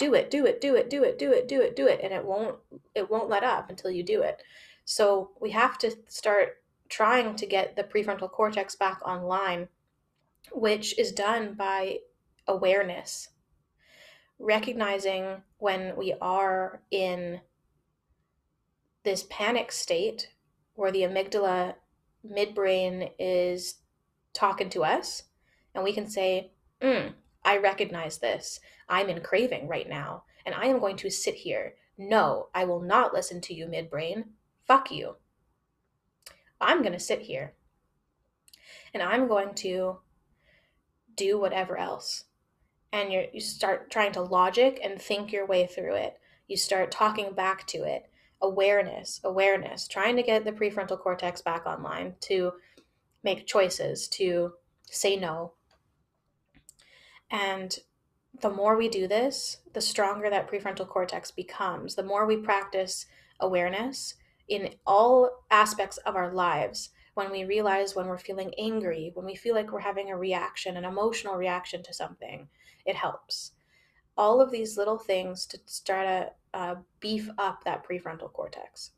do 0.00 0.14
it 0.14 0.30
do 0.30 0.46
it 0.46 0.60
do 0.60 0.74
it 0.74 0.88
do 0.88 1.04
it 1.04 1.18
do 1.18 1.30
it 1.30 1.46
do 1.46 1.60
it 1.60 1.76
do 1.76 1.86
it 1.86 2.00
and 2.02 2.12
it 2.12 2.24
won't 2.24 2.56
it 2.94 3.08
won't 3.10 3.28
let 3.28 3.44
up 3.44 3.68
until 3.68 3.90
you 3.90 4.02
do 4.02 4.22
it. 4.22 4.42
So 4.86 5.30
we 5.40 5.50
have 5.50 5.78
to 5.78 5.94
start 6.08 6.62
trying 6.88 7.36
to 7.36 7.46
get 7.46 7.76
the 7.76 7.84
prefrontal 7.84 8.30
cortex 8.30 8.74
back 8.74 9.00
online 9.06 9.68
which 10.52 10.98
is 10.98 11.12
done 11.12 11.54
by 11.54 11.98
awareness 12.48 13.28
recognizing 14.38 15.42
when 15.58 15.94
we 15.96 16.14
are 16.20 16.80
in 16.90 17.40
this 19.04 19.26
panic 19.28 19.70
state 19.70 20.30
where 20.74 20.90
the 20.90 21.02
amygdala 21.02 21.74
midbrain 22.26 23.10
is 23.18 23.76
talking 24.32 24.70
to 24.70 24.82
us 24.82 25.24
and 25.74 25.84
we 25.84 25.92
can 25.92 26.08
say 26.08 26.50
mm, 26.82 27.12
i 27.44 27.56
recognize 27.56 28.18
this 28.18 28.60
I'm 28.88 29.08
in 29.08 29.22
craving 29.22 29.68
right 29.68 29.88
now, 29.88 30.24
and 30.44 30.54
I 30.54 30.66
am 30.66 30.80
going 30.80 30.96
to 30.96 31.10
sit 31.10 31.34
here. 31.36 31.74
No, 31.96 32.48
I 32.54 32.64
will 32.64 32.80
not 32.80 33.14
listen 33.14 33.40
to 33.42 33.54
you, 33.54 33.66
midbrain. 33.66 34.24
Fuck 34.66 34.90
you. 34.90 35.16
I'm 36.60 36.80
going 36.82 36.92
to 36.92 36.98
sit 36.98 37.20
here 37.22 37.54
and 38.92 39.02
I'm 39.02 39.28
going 39.28 39.54
to 39.56 39.98
do 41.16 41.38
whatever 41.38 41.76
else. 41.78 42.24
and 42.92 43.12
you 43.12 43.26
you 43.32 43.40
start 43.40 43.90
trying 43.90 44.12
to 44.12 44.20
logic 44.22 44.80
and 44.82 45.00
think 45.00 45.32
your 45.32 45.46
way 45.46 45.66
through 45.66 45.94
it. 45.94 46.18
You 46.48 46.56
start 46.56 46.90
talking 46.90 47.32
back 47.34 47.66
to 47.68 47.84
it. 47.84 48.10
Awareness, 48.42 49.20
awareness, 49.22 49.86
trying 49.86 50.16
to 50.16 50.22
get 50.22 50.44
the 50.44 50.52
prefrontal 50.52 50.98
cortex 50.98 51.40
back 51.42 51.66
online 51.66 52.14
to 52.22 52.52
make 53.22 53.46
choices, 53.46 54.08
to 54.08 54.54
say 54.90 55.16
no. 55.16 55.52
And 57.30 57.78
the 58.40 58.50
more 58.50 58.76
we 58.76 58.88
do 58.88 59.06
this, 59.06 59.58
the 59.72 59.80
stronger 59.80 60.30
that 60.30 60.50
prefrontal 60.50 60.88
cortex 60.88 61.30
becomes. 61.30 61.94
The 61.94 62.02
more 62.02 62.26
we 62.26 62.36
practice 62.36 63.06
awareness 63.40 64.14
in 64.48 64.74
all 64.86 65.44
aspects 65.50 65.96
of 65.98 66.16
our 66.16 66.32
lives, 66.32 66.90
when 67.14 67.30
we 67.30 67.44
realize 67.44 67.94
when 67.94 68.06
we're 68.06 68.18
feeling 68.18 68.52
angry, 68.58 69.10
when 69.14 69.26
we 69.26 69.34
feel 69.34 69.54
like 69.54 69.72
we're 69.72 69.80
having 69.80 70.10
a 70.10 70.16
reaction, 70.16 70.76
an 70.76 70.84
emotional 70.84 71.36
reaction 71.36 71.82
to 71.82 71.92
something, 71.92 72.48
it 72.86 72.96
helps. 72.96 73.52
All 74.16 74.40
of 74.40 74.50
these 74.50 74.76
little 74.76 74.98
things 74.98 75.46
to 75.46 75.58
start 75.66 76.06
to 76.06 76.58
uh, 76.58 76.74
beef 77.00 77.28
up 77.38 77.64
that 77.64 77.86
prefrontal 77.86 78.32
cortex. 78.32 78.92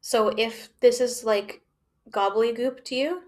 So 0.00 0.28
if 0.36 0.68
this 0.80 1.00
is 1.00 1.24
like 1.24 1.62
gobbledygook 2.10 2.84
to 2.84 2.94
you, 2.94 3.22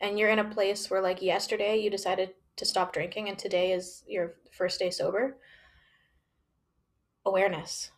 and 0.00 0.18
you're 0.18 0.30
in 0.30 0.38
a 0.38 0.44
place 0.44 0.90
where 0.90 1.00
like 1.00 1.22
yesterday 1.22 1.78
you 1.78 1.90
decided 1.90 2.30
to 2.56 2.64
stop 2.64 2.92
drinking 2.92 3.28
and 3.28 3.38
today 3.38 3.72
is 3.72 4.04
your 4.06 4.34
first 4.52 4.78
day 4.78 4.90
sober, 4.90 5.36
awareness. 7.24 7.90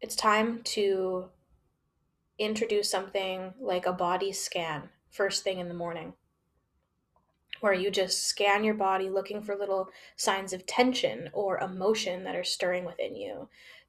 It's 0.00 0.16
time 0.16 0.60
to 0.64 1.30
introduce 2.38 2.90
something 2.90 3.54
like 3.60 3.86
a 3.86 3.92
body 3.92 4.32
scan 4.32 4.90
first 5.10 5.44
thing 5.44 5.60
in 5.60 5.68
the 5.68 5.74
morning, 5.74 6.12
where 7.60 7.72
you 7.72 7.90
just 7.90 8.26
scan 8.26 8.64
your 8.64 8.74
body 8.74 9.08
looking 9.08 9.40
for 9.40 9.56
little 9.56 9.88
signs 10.16 10.52
of 10.52 10.66
tension 10.66 11.30
or 11.32 11.58
emotion 11.58 12.24
that 12.24 12.34
are 12.34 12.44
stirring 12.44 12.84
within 12.84 13.14
you, 13.14 13.48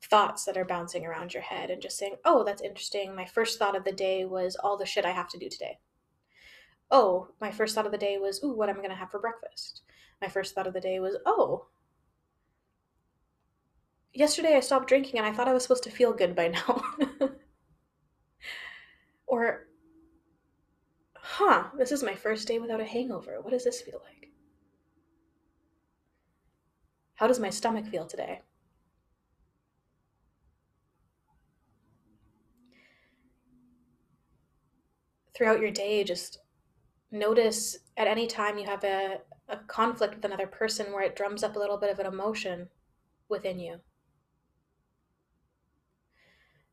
thoughts 0.10 0.46
that 0.46 0.58
are 0.58 0.66
bouncing 0.66 1.06
around 1.06 1.34
your 1.34 1.44
head, 1.44 1.70
and 1.70 1.82
just 1.82 1.98
saying, 1.98 2.16
Oh, 2.26 2.44
that's 2.44 2.62
interesting. 2.62 3.16
My 3.16 3.26
first 3.26 3.60
thought 3.60 3.76
of 3.76 3.84
the 3.84 3.92
day 3.92 4.26
was 4.26 4.56
all 4.56 4.78
the 4.78 4.86
shit 4.86 5.06
I 5.06 5.12
have 5.12 5.30
to 5.30 5.38
do 5.38 5.50
today 5.50 5.80
oh, 6.92 7.30
my 7.42 7.52
first 7.52 7.76
thought 7.76 7.86
of 7.86 7.92
the 7.92 7.98
day 7.98 8.18
was, 8.18 8.44
ooh, 8.44 8.54
what 8.54 8.70
am 8.70 8.76
I 8.76 8.80
going 8.80 8.90
to 8.90 8.96
have 8.96 9.12
for 9.12 9.20
breakfast? 9.20 9.82
My 10.22 10.28
first 10.28 10.54
thought 10.56 10.68
of 10.68 10.74
the 10.74 10.82
day 10.82 11.00
was, 11.00 11.18
oh, 11.26 11.68
yesterday 14.14 14.56
I 14.56 14.60
stopped 14.60 14.88
drinking 14.88 15.18
and 15.18 15.28
I 15.28 15.34
thought 15.34 15.48
I 15.48 15.54
was 15.54 15.64
supposed 15.64 15.84
to 15.84 15.90
feel 15.90 16.14
good 16.14 16.36
by 16.36 16.48
now. 16.70 16.84
or, 19.28 19.68
huh, 21.16 21.66
this 21.78 21.92
is 21.92 22.04
my 22.04 22.16
first 22.16 22.48
day 22.48 22.60
without 22.60 22.82
a 22.82 22.86
hangover. 22.86 23.42
What 23.42 23.52
does 23.52 23.64
this 23.64 23.82
feel 23.82 24.02
like? 24.06 24.30
How 27.16 27.28
does 27.28 27.40
my 27.40 27.50
stomach 27.50 27.88
feel 27.88 28.06
today? 28.06 28.42
Throughout 35.36 35.60
your 35.60 35.72
day, 35.72 36.04
just 36.04 36.40
notice 37.12 37.78
at 37.98 38.08
any 38.08 38.26
time 38.26 38.58
you 38.58 38.66
have 38.66 38.84
a, 38.84 39.20
a 39.50 39.58
conflict 39.68 40.16
with 40.16 40.26
another 40.26 40.48
person 40.48 40.94
where 40.94 41.04
it 41.04 41.16
drums 41.16 41.44
up 41.44 41.56
a 41.56 41.60
little 41.60 41.78
bit 41.78 41.92
of 41.92 42.00
an 42.00 42.06
emotion 42.06 42.70
within 43.28 43.60
you. 43.60 43.80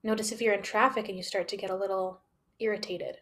Notice 0.04 0.32
if 0.32 0.40
you're 0.40 0.54
in 0.54 0.62
traffic 0.62 1.08
and 1.08 1.16
you 1.16 1.22
start 1.22 1.48
to 1.48 1.56
get 1.56 1.70
a 1.70 1.76
little 1.76 2.20
irritated. 2.58 3.16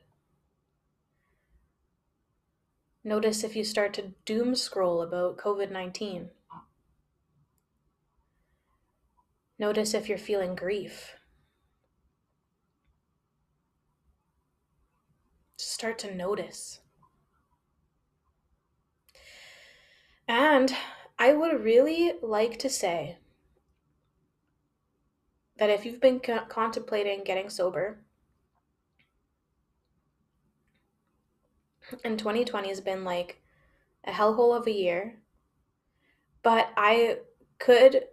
Notice 3.02 3.44
if 3.44 3.56
you 3.56 3.64
start 3.64 3.94
to 3.94 4.12
doom 4.26 4.54
scroll 4.54 5.00
about 5.00 5.38
COVID 5.38 5.70
19. 5.70 6.30
Notice 9.58 9.94
if 9.94 10.08
you're 10.08 10.18
feeling 10.18 10.54
grief. 10.54 11.19
Start 15.80 15.98
to 16.00 16.14
notice. 16.14 16.80
And 20.28 20.76
I 21.18 21.32
would 21.32 21.64
really 21.64 22.12
like 22.20 22.58
to 22.58 22.68
say 22.68 23.16
that 25.56 25.70
if 25.70 25.86
you've 25.86 25.98
been 25.98 26.20
co- 26.20 26.44
contemplating 26.50 27.24
getting 27.24 27.48
sober, 27.48 28.04
and 32.04 32.18
2020 32.18 32.68
has 32.68 32.82
been 32.82 33.02
like 33.02 33.40
a 34.04 34.12
hellhole 34.12 34.54
of 34.54 34.66
a 34.66 34.72
year, 34.72 35.22
but 36.42 36.68
I 36.76 37.20
could 37.58 38.04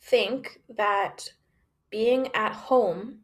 think 0.00 0.60
that 0.68 1.32
being 1.90 2.28
at 2.36 2.52
home 2.52 3.22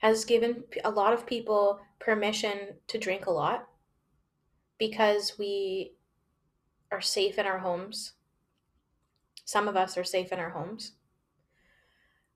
has 0.00 0.26
given 0.26 0.64
a 0.84 0.90
lot 0.90 1.14
of 1.14 1.24
people 1.24 1.80
permission 2.00 2.74
to 2.88 2.98
drink 2.98 3.26
a 3.26 3.30
lot 3.30 3.68
because 4.78 5.38
we 5.38 5.92
are 6.90 7.00
safe 7.00 7.38
in 7.38 7.46
our 7.46 7.58
homes. 7.58 8.12
Some 9.44 9.68
of 9.68 9.76
us 9.76 9.96
are 9.96 10.04
safe 10.04 10.32
in 10.32 10.38
our 10.38 10.50
homes 10.50 10.92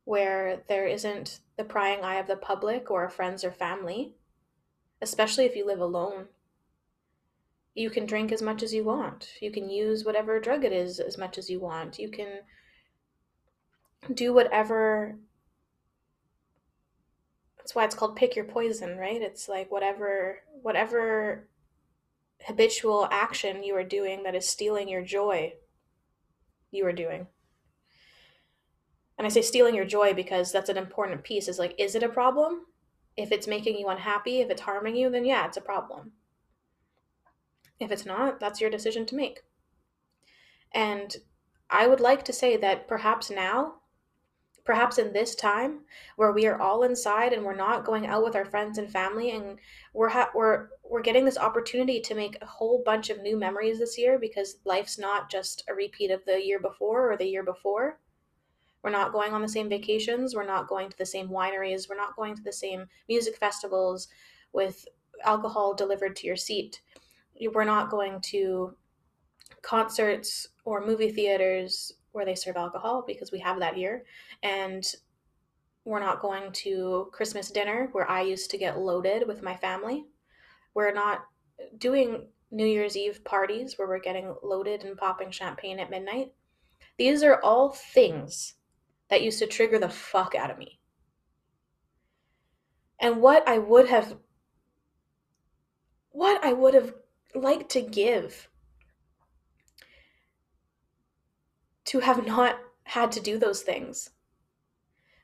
where 0.04 0.62
there 0.68 0.86
isn't 0.86 1.40
the 1.56 1.64
prying 1.64 2.02
eye 2.02 2.16
of 2.16 2.26
the 2.26 2.36
public 2.36 2.90
or 2.90 3.08
friends 3.08 3.42
or 3.42 3.50
family, 3.50 4.14
especially 5.00 5.44
if 5.46 5.56
you 5.56 5.66
live 5.66 5.80
alone. 5.80 6.26
You 7.74 7.90
can 7.90 8.06
drink 8.06 8.30
as 8.30 8.42
much 8.42 8.62
as 8.62 8.72
you 8.72 8.84
want. 8.84 9.30
You 9.40 9.50
can 9.50 9.68
use 9.68 10.04
whatever 10.04 10.38
drug 10.38 10.64
it 10.64 10.72
is 10.72 11.00
as 11.00 11.18
much 11.18 11.38
as 11.38 11.50
you 11.50 11.58
want. 11.58 11.98
You 11.98 12.08
can 12.08 12.28
do 14.12 14.32
whatever. 14.32 15.16
That's 17.64 17.74
why 17.74 17.84
it's 17.86 17.94
called 17.94 18.14
pick 18.14 18.36
your 18.36 18.44
poison, 18.44 18.98
right? 18.98 19.22
It's 19.22 19.48
like 19.48 19.72
whatever 19.72 20.40
whatever 20.60 21.48
habitual 22.46 23.08
action 23.10 23.62
you 23.62 23.74
are 23.74 23.82
doing 23.82 24.22
that 24.24 24.34
is 24.34 24.46
stealing 24.46 24.86
your 24.86 25.02
joy 25.02 25.54
you 26.70 26.84
are 26.84 26.92
doing. 26.92 27.26
And 29.16 29.26
i 29.26 29.30
say 29.30 29.40
stealing 29.40 29.74
your 29.74 29.86
joy 29.86 30.12
because 30.12 30.52
that's 30.52 30.68
an 30.68 30.76
important 30.76 31.24
piece 31.24 31.48
is 31.48 31.58
like 31.58 31.74
is 31.78 31.94
it 31.94 32.02
a 32.02 32.08
problem? 32.10 32.66
If 33.16 33.32
it's 33.32 33.46
making 33.46 33.78
you 33.78 33.88
unhappy 33.88 34.40
if 34.40 34.50
it's 34.50 34.60
harming 34.60 34.96
you 34.96 35.08
then 35.08 35.24
yeah 35.24 35.46
it's 35.46 35.56
a 35.56 35.62
problem. 35.62 36.12
If 37.80 37.90
it's 37.90 38.04
not 38.04 38.40
that's 38.40 38.60
your 38.60 38.68
decision 38.68 39.06
to 39.06 39.16
make. 39.16 39.40
And 40.72 41.16
i 41.70 41.86
would 41.86 42.00
like 42.00 42.26
to 42.26 42.32
say 42.34 42.58
that 42.58 42.86
perhaps 42.86 43.30
now 43.30 43.76
perhaps 44.64 44.96
in 44.98 45.12
this 45.12 45.34
time 45.34 45.80
where 46.16 46.32
we 46.32 46.46
are 46.46 46.60
all 46.60 46.82
inside 46.82 47.32
and 47.32 47.44
we're 47.44 47.54
not 47.54 47.84
going 47.84 48.06
out 48.06 48.24
with 48.24 48.34
our 48.34 48.46
friends 48.46 48.78
and 48.78 48.90
family 48.90 49.30
and 49.30 49.58
we're 49.92 50.08
ha- 50.08 50.30
we're 50.34 50.68
we're 50.82 51.02
getting 51.02 51.24
this 51.24 51.38
opportunity 51.38 52.00
to 52.00 52.14
make 52.14 52.38
a 52.40 52.46
whole 52.46 52.82
bunch 52.84 53.10
of 53.10 53.20
new 53.20 53.36
memories 53.36 53.78
this 53.78 53.98
year 53.98 54.18
because 54.18 54.56
life's 54.64 54.98
not 54.98 55.30
just 55.30 55.62
a 55.68 55.74
repeat 55.74 56.10
of 56.10 56.24
the 56.24 56.44
year 56.44 56.58
before 56.58 57.12
or 57.12 57.16
the 57.16 57.28
year 57.28 57.42
before. 57.42 58.00
We're 58.82 58.90
not 58.90 59.12
going 59.12 59.32
on 59.32 59.42
the 59.42 59.48
same 59.48 59.68
vacations 59.68 60.34
we're 60.34 60.46
not 60.46 60.68
going 60.68 60.88
to 60.90 60.98
the 60.98 61.06
same 61.06 61.28
wineries 61.28 61.88
we're 61.88 61.96
not 61.96 62.16
going 62.16 62.34
to 62.34 62.42
the 62.42 62.52
same 62.52 62.86
music 63.08 63.36
festivals 63.36 64.08
with 64.52 64.86
alcohol 65.24 65.74
delivered 65.74 66.16
to 66.16 66.26
your 66.26 66.36
seat. 66.36 66.80
We're 67.52 67.64
not 67.64 67.90
going 67.90 68.20
to 68.32 68.76
concerts 69.62 70.48
or 70.64 70.84
movie 70.84 71.10
theaters 71.10 71.92
where 72.14 72.24
they 72.24 72.34
serve 72.34 72.56
alcohol 72.56 73.04
because 73.06 73.32
we 73.32 73.40
have 73.40 73.58
that 73.58 73.74
here. 73.74 74.04
And 74.42 74.84
we're 75.84 76.00
not 76.00 76.22
going 76.22 76.52
to 76.52 77.08
Christmas 77.12 77.50
dinner 77.50 77.88
where 77.92 78.10
I 78.10 78.22
used 78.22 78.50
to 78.52 78.58
get 78.58 78.78
loaded 78.78 79.26
with 79.26 79.42
my 79.42 79.56
family. 79.56 80.04
We're 80.72 80.94
not 80.94 81.26
doing 81.76 82.28
New 82.50 82.66
Year's 82.66 82.96
Eve 82.96 83.24
parties 83.24 83.76
where 83.76 83.88
we're 83.88 83.98
getting 83.98 84.34
loaded 84.42 84.84
and 84.84 84.96
popping 84.96 85.30
champagne 85.30 85.80
at 85.80 85.90
midnight. 85.90 86.32
These 86.96 87.22
are 87.24 87.40
all 87.42 87.70
things 87.70 88.54
that 89.10 89.22
used 89.22 89.40
to 89.40 89.46
trigger 89.46 89.78
the 89.78 89.88
fuck 89.88 90.34
out 90.34 90.50
of 90.50 90.58
me. 90.58 90.78
And 93.00 93.20
what 93.20 93.46
I 93.48 93.58
would 93.58 93.88
have 93.88 94.16
what 96.10 96.42
I 96.44 96.52
would 96.52 96.74
have 96.74 96.94
liked 97.34 97.70
to 97.72 97.82
give 97.82 98.48
to 101.86 102.00
have 102.00 102.26
not 102.26 102.58
had 102.84 103.12
to 103.12 103.20
do 103.20 103.38
those 103.38 103.62
things. 103.62 104.10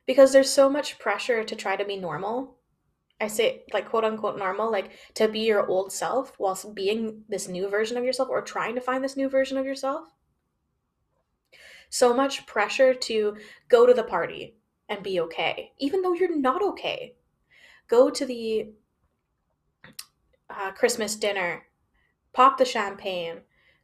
Because 0.07 0.33
there's 0.33 0.51
so 0.51 0.69
much 0.69 0.99
pressure 0.99 1.45
to 1.45 1.57
try 1.57 1.77
to 1.77 1.85
be 1.85 1.97
normal. 1.97 2.57
I 3.21 3.29
say, 3.29 3.65
like, 3.73 3.91
quote 3.91 4.05
unquote, 4.05 4.39
normal, 4.39 4.71
like 4.71 4.93
to 5.15 5.29
be 5.29 5.41
your 5.41 5.67
old 5.67 5.93
self 5.93 6.33
whilst 6.39 6.75
being 6.75 7.25
this 7.29 7.49
new 7.49 7.69
version 7.69 7.97
of 7.97 8.05
yourself 8.05 8.29
or 8.31 8.41
trying 8.41 8.75
to 8.75 8.81
find 8.81 9.05
this 9.05 9.17
new 9.17 9.29
version 9.29 9.59
of 9.59 9.67
yourself. 9.67 10.09
So 11.91 12.15
much 12.15 12.47
pressure 12.47 12.95
to 12.95 13.37
go 13.69 13.85
to 13.85 13.93
the 13.93 14.05
party 14.05 14.57
and 14.89 15.03
be 15.03 15.21
okay, 15.21 15.73
even 15.79 16.03
though 16.03 16.15
you're 16.15 16.37
not 16.37 16.63
okay. 16.63 17.15
Go 17.89 18.11
to 18.11 18.25
the 18.25 18.71
uh, 20.49 20.73
Christmas 20.73 21.15
dinner 21.17 21.65
pop 22.33 22.59
the 22.59 22.65
champagne, 22.65 23.41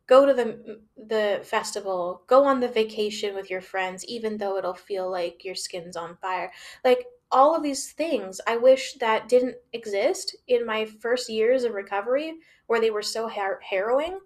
go 0.07 0.27
to 0.27 0.35
the 0.35 0.81
the 0.97 1.41
festival, 1.45 2.23
go 2.27 2.45
on 2.45 2.61
the 2.61 2.69
vacation 2.69 3.35
with 3.35 3.51
your 3.51 3.61
friends 3.61 4.05
even 4.07 4.39
though 4.39 4.57
it'll 4.57 4.75
feel 4.75 5.11
like 5.11 5.45
your 5.45 5.55
skin's 5.55 5.97
on 5.97 6.17
fire. 6.17 6.53
Like 6.85 7.07
all 7.31 7.55
of 7.55 7.63
these 7.63 7.93
things 7.93 8.41
I 8.47 8.57
wish 8.57 8.95
that 8.95 9.29
didn't 9.29 9.57
exist 9.73 10.37
in 10.47 10.65
my 10.65 10.85
first 10.85 11.29
years 11.29 11.65
of 11.65 11.73
recovery 11.75 12.35
where 12.67 12.81
they 12.81 12.91
were 12.91 13.03
so 13.03 13.29
har- 13.29 13.61
harrowing. 13.69 14.21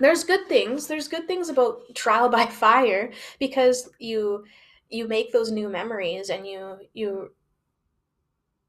There's 0.00 0.24
good 0.24 0.48
things. 0.48 0.86
There's 0.86 1.08
good 1.08 1.26
things 1.26 1.48
about 1.48 1.94
trial 1.94 2.28
by 2.28 2.46
fire 2.64 3.12
because 3.38 3.90
you 3.98 4.44
you 4.88 5.08
make 5.08 5.32
those 5.32 5.50
new 5.50 5.68
memories 5.68 6.28
and 6.30 6.46
you 6.46 6.78
you 6.92 7.30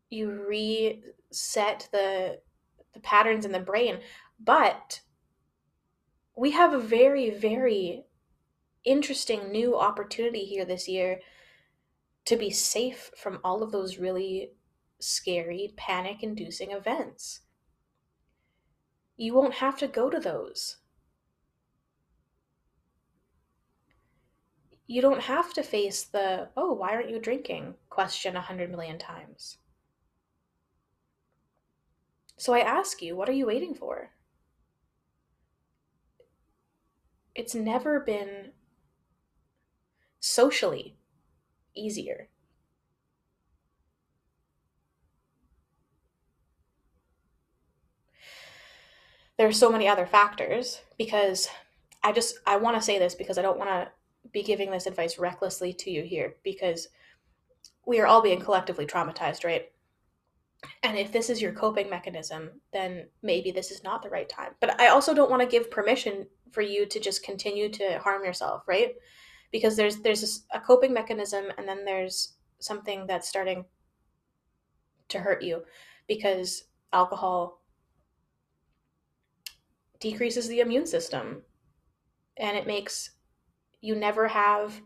you 0.10 0.30
reset 0.48 1.90
the 1.92 2.40
the 2.94 3.00
patterns 3.00 3.46
in 3.46 3.52
the 3.52 3.60
brain. 3.60 4.00
But 4.40 5.02
we 6.36 6.52
have 6.52 6.74
a 6.74 6.80
very 6.80 7.30
very 7.30 8.06
interesting 8.84 9.52
new 9.52 9.78
opportunity 9.78 10.46
here 10.46 10.66
this 10.66 10.88
year 10.88 11.20
to 12.26 12.36
be 12.36 12.50
safe 12.50 13.12
from 13.18 13.40
all 13.44 13.64
of 13.64 13.72
those 13.72 13.98
really 13.98 14.52
scary, 15.00 15.74
panic 15.76 16.24
inducing 16.24 16.72
events. 16.72 17.42
You 19.18 19.34
won't 19.34 19.56
have 19.56 19.78
to 19.80 19.88
go 19.88 20.10
to 20.10 20.20
those. 20.20 20.78
You 24.88 25.02
don't 25.02 25.22
have 25.22 25.54
to 25.54 25.64
face 25.64 26.04
the, 26.04 26.50
oh, 26.58 26.74
why 26.74 26.94
aren't 26.94 27.10
you 27.10 27.20
drinking 27.20 27.76
question 27.90 28.36
a 28.36 28.42
hundred 28.42 28.70
million 28.70 28.98
times. 28.98 29.58
So 32.38 32.54
I 32.54 32.60
ask 32.60 33.02
you, 33.02 33.16
what 33.16 33.30
are 33.30 33.34
you 33.34 33.46
waiting 33.46 33.76
for? 33.76 34.12
It's 37.36 37.54
never 37.54 38.00
been 38.00 38.54
socially 40.20 40.98
easier. 41.76 42.30
There 49.38 49.48
are 49.48 49.52
so 49.54 49.70
many 49.72 49.88
other 49.88 50.06
factors 50.06 50.82
because 50.98 51.50
I 52.04 52.12
just 52.12 52.38
I 52.46 52.58
want 52.58 52.78
to 52.78 52.82
say 52.82 53.00
this 53.00 53.16
because 53.16 53.38
I 53.38 53.42
don't 53.42 53.58
want 53.60 53.70
to 53.70 53.92
be 54.32 54.44
giving 54.44 54.72
this 54.72 54.86
advice 54.88 55.18
recklessly 55.18 55.74
to 55.74 55.92
you 55.92 56.04
here 56.04 56.36
because 56.44 56.88
we 57.86 58.00
are 58.02 58.08
all 58.08 58.22
being 58.24 58.42
collectively 58.42 58.88
traumatized, 58.88 59.46
right? 59.46 59.73
And 60.84 60.98
if 60.98 61.12
this 61.12 61.30
is 61.30 61.42
your 61.42 61.54
coping 61.54 61.90
mechanism, 61.90 62.62
then 62.72 63.08
maybe 63.22 63.52
this 63.52 63.72
is 63.72 63.84
not 63.84 64.02
the 64.02 64.10
right 64.10 64.30
time. 64.30 64.52
But 64.60 64.80
I 64.80 64.88
also 64.88 65.14
don't 65.14 65.30
want 65.30 65.42
to 65.42 65.48
give 65.48 65.72
permission 65.72 66.28
for 66.52 66.62
you 66.62 66.86
to 66.86 67.00
just 67.00 67.24
continue 67.24 67.70
to 67.70 68.00
harm 68.00 68.24
yourself, 68.24 68.64
right? 68.68 68.94
because 69.54 69.78
there's 69.78 69.98
there's 69.98 70.44
a 70.52 70.60
coping 70.60 70.92
mechanism 70.92 71.46
and 71.58 71.66
then 71.66 71.86
there's 71.86 72.34
something 72.60 73.06
that's 73.08 73.30
starting 73.30 73.64
to 75.08 75.20
hurt 75.20 75.42
you 75.42 75.64
because 76.08 76.66
alcohol 76.92 77.62
decreases 80.00 80.48
the 80.48 80.60
immune 80.60 80.88
system 80.88 81.44
and 82.38 82.58
it 82.58 82.68
makes 82.68 83.12
you 83.80 83.96
never 83.96 84.28
have 84.28 84.82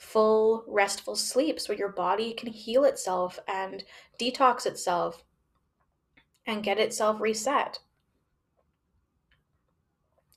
full 0.00 0.64
restful 0.66 1.14
sleeps 1.14 1.68
where 1.68 1.78
your 1.78 1.92
body 1.92 2.32
can 2.32 2.50
heal 2.50 2.84
itself 2.84 3.38
and 3.46 3.84
detox 4.18 4.66
itself 4.66 5.22
and 6.46 6.64
get 6.64 6.78
itself 6.78 7.20
reset 7.20 7.78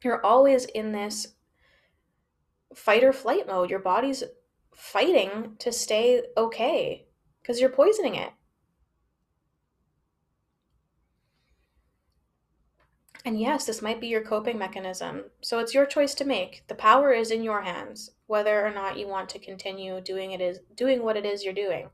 you're 0.04 0.26
always 0.26 0.66
in 0.66 0.92
this 0.92 1.36
fight 2.76 3.04
or 3.04 3.14
flight 3.14 3.48
mode. 3.48 3.70
Your 3.70 3.80
body's 3.80 4.24
fighting 4.74 5.56
to 5.60 5.72
stay 5.72 6.24
okay 6.36 7.06
because 7.42 7.60
you're 7.60 7.70
poisoning 7.70 8.16
it. 8.16 8.32
And 13.26 13.40
yes, 13.40 13.66
this 13.66 13.82
might 13.82 14.02
be 14.02 14.08
your 14.08 14.24
coping 14.24 14.58
mechanism. 14.58 15.26
So 15.42 15.60
it's 15.60 15.74
your 15.74 15.86
choice 15.86 16.14
to 16.16 16.26
make. 16.26 16.64
The 16.68 16.76
power 16.76 17.14
is 17.14 17.32
in 17.32 17.42
your 17.42 17.62
hands, 17.62 18.12
whether 18.34 18.66
or 18.66 18.72
not 18.72 18.98
you 18.98 19.08
want 19.08 19.30
to 19.30 19.38
continue 19.38 20.02
doing 20.02 20.32
it 20.32 20.42
is 20.42 20.58
doing 20.76 21.04
what 21.04 21.16
it 21.16 21.24
is 21.24 21.44
you're 21.44 21.54
doing. 21.54 21.88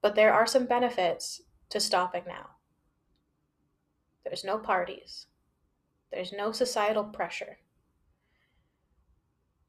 But 0.00 0.14
there 0.14 0.32
are 0.32 0.46
some 0.46 0.64
benefits 0.64 1.42
to 1.68 1.80
stopping 1.80 2.22
now. 2.26 2.46
There's 4.24 4.42
no 4.42 4.56
parties. 4.56 5.26
There's 6.10 6.32
no 6.32 6.50
societal 6.50 7.04
pressure 7.04 7.58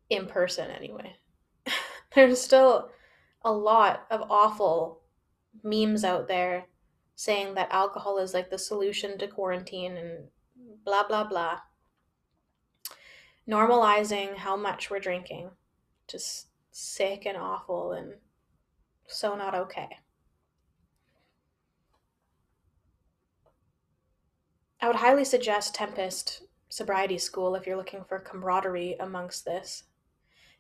in 0.10 0.28
person 0.28 0.72
anyway. 0.72 1.18
There's 2.16 2.40
still 2.40 2.92
a 3.44 3.52
lot 3.52 4.06
of 4.10 4.32
awful 4.32 5.02
memes 5.62 6.06
out 6.06 6.30
there 6.30 6.68
saying 7.18 7.56
that 7.56 7.68
alcohol 7.70 8.18
is 8.18 8.34
like 8.34 8.50
the 8.50 8.58
solution 8.58 9.18
to 9.18 9.28
quarantine 9.28 9.98
and 9.98 10.30
blah 10.86 11.06
blah 11.06 11.26
blah. 11.26 11.60
Normalizing 13.50 14.36
how 14.36 14.56
much 14.56 14.90
we're 14.90 15.00
drinking. 15.00 15.52
Just 16.08 16.48
sick 16.72 17.26
and 17.26 17.38
awful 17.38 17.94
and 17.94 18.14
so 19.08 19.36
not 19.36 19.56
okay. 19.56 19.98
I 24.82 24.88
would 24.88 24.98
highly 24.98 25.26
suggest 25.26 25.74
Tempest 25.74 26.44
Sobriety 26.70 27.18
School 27.18 27.56
if 27.56 27.66
you're 27.66 27.78
looking 27.78 28.04
for 28.04 28.20
camaraderie 28.20 28.96
amongst 29.00 29.46
this 29.46 29.84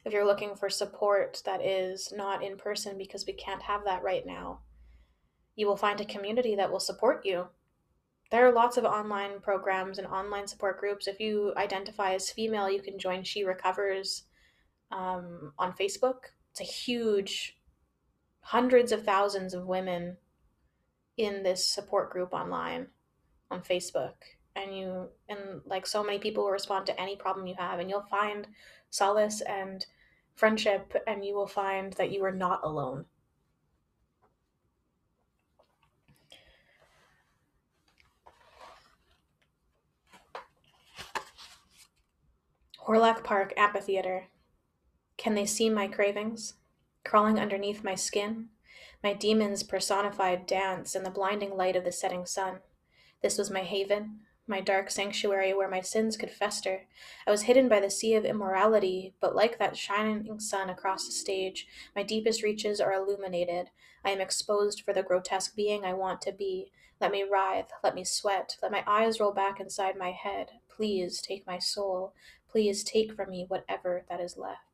if 0.07 0.13
you're 0.13 0.25
looking 0.25 0.55
for 0.55 0.69
support 0.69 1.41
that 1.43 1.61
is 1.61 2.13
not 2.15 2.41
in 2.41 2.55
person 2.55 2.97
because 2.97 3.25
we 3.27 3.33
can't 3.33 3.61
have 3.63 3.83
that 3.83 4.03
right 4.03 4.25
now, 4.25 4.59
you 5.57 5.67
will 5.67 5.75
find 5.75 5.99
a 5.99 6.05
community 6.05 6.55
that 6.55 6.71
will 6.71 6.79
support 6.79 7.25
you. 7.25 7.47
There 8.29 8.45
are 8.45 8.51
lots 8.51 8.77
of 8.77 8.83
online 8.83 9.39
programs 9.41 9.97
and 9.97 10.07
online 10.07 10.47
support 10.47 10.79
groups. 10.79 11.07
If 11.07 11.19
you 11.19 11.53
identify 11.55 12.13
as 12.13 12.29
female, 12.29 12.69
you 12.69 12.81
can 12.81 12.99
join 12.99 13.23
She 13.23 13.43
Recovers 13.43 14.23
um, 14.91 15.53
on 15.57 15.73
Facebook. 15.73 16.31
It's 16.51 16.61
a 16.61 16.63
huge, 16.63 17.57
hundreds 18.41 18.91
of 18.91 19.03
thousands 19.03 19.53
of 19.53 19.65
women 19.65 20.17
in 21.15 21.43
this 21.43 21.65
support 21.65 22.11
group 22.11 22.33
online 22.33 22.87
on 23.49 23.61
Facebook. 23.61 24.15
And 24.55 24.75
you, 24.75 25.09
and 25.29 25.61
like 25.65 25.85
so 25.85 26.03
many 26.03 26.19
people 26.19 26.43
will 26.43 26.51
respond 26.51 26.85
to 26.87 26.99
any 26.99 27.15
problem 27.15 27.47
you 27.47 27.55
have, 27.57 27.79
and 27.79 27.89
you'll 27.89 28.01
find 28.09 28.47
solace 28.89 29.41
and 29.41 29.85
friendship, 30.35 30.95
and 31.05 31.23
you 31.23 31.35
will 31.35 31.47
find 31.47 31.93
that 31.93 32.11
you 32.11 32.23
are 32.25 32.31
not 32.31 32.61
alone. 32.63 33.05
Hawrelak 42.87 43.21
Park 43.21 43.53
Amphitheater. 43.57 44.27
Can 45.17 45.35
they 45.35 45.45
see 45.45 45.69
my 45.69 45.89
cravings? 45.89 46.53
Crawling 47.03 47.37
underneath 47.37 47.83
my 47.83 47.95
skin? 47.95 48.47
My 49.03 49.11
demons 49.11 49.61
personified 49.61 50.45
dance 50.45 50.95
in 50.95 51.03
the 51.03 51.09
blinding 51.09 51.57
light 51.57 51.75
of 51.75 51.83
the 51.83 51.91
setting 51.91 52.25
sun. 52.25 52.59
This 53.21 53.37
was 53.37 53.51
my 53.51 53.63
haven, 53.63 54.21
my 54.47 54.61
dark 54.61 54.89
sanctuary 54.89 55.53
where 55.53 55.67
my 55.67 55.81
sins 55.81 56.15
could 56.15 56.31
fester. 56.31 56.87
I 57.27 57.31
was 57.31 57.41
hidden 57.41 57.67
by 57.67 57.81
the 57.81 57.89
sea 57.89 58.13
of 58.13 58.23
immorality, 58.23 59.15
but 59.19 59.35
like 59.35 59.59
that 59.59 59.75
shining 59.75 60.39
sun 60.39 60.69
across 60.69 61.05
the 61.05 61.11
stage, 61.11 61.67
my 61.93 62.03
deepest 62.03 62.41
reaches 62.41 62.79
are 62.79 62.93
illuminated. 62.93 63.69
I 64.05 64.11
am 64.11 64.21
exposed 64.21 64.83
for 64.85 64.93
the 64.93 65.03
grotesque 65.03 65.57
being 65.57 65.83
I 65.83 65.93
want 65.93 66.21
to 66.21 66.31
be. 66.31 66.71
Let 67.01 67.11
me 67.11 67.23
writhe, 67.23 67.69
let 67.83 67.95
me 67.95 68.05
sweat, 68.05 68.55
let 68.63 68.71
my 68.71 68.83
eyes 68.87 69.19
roll 69.19 69.33
back 69.33 69.59
inside 69.59 69.97
my 69.97 70.11
head. 70.11 70.51
Please 70.69 71.21
take 71.21 71.45
my 71.45 71.59
soul. 71.59 72.13
Please 72.49 72.83
take 72.83 73.13
from 73.13 73.29
me 73.29 73.45
whatever 73.47 74.03
that 74.09 74.19
is 74.19 74.37
left. 74.37 74.66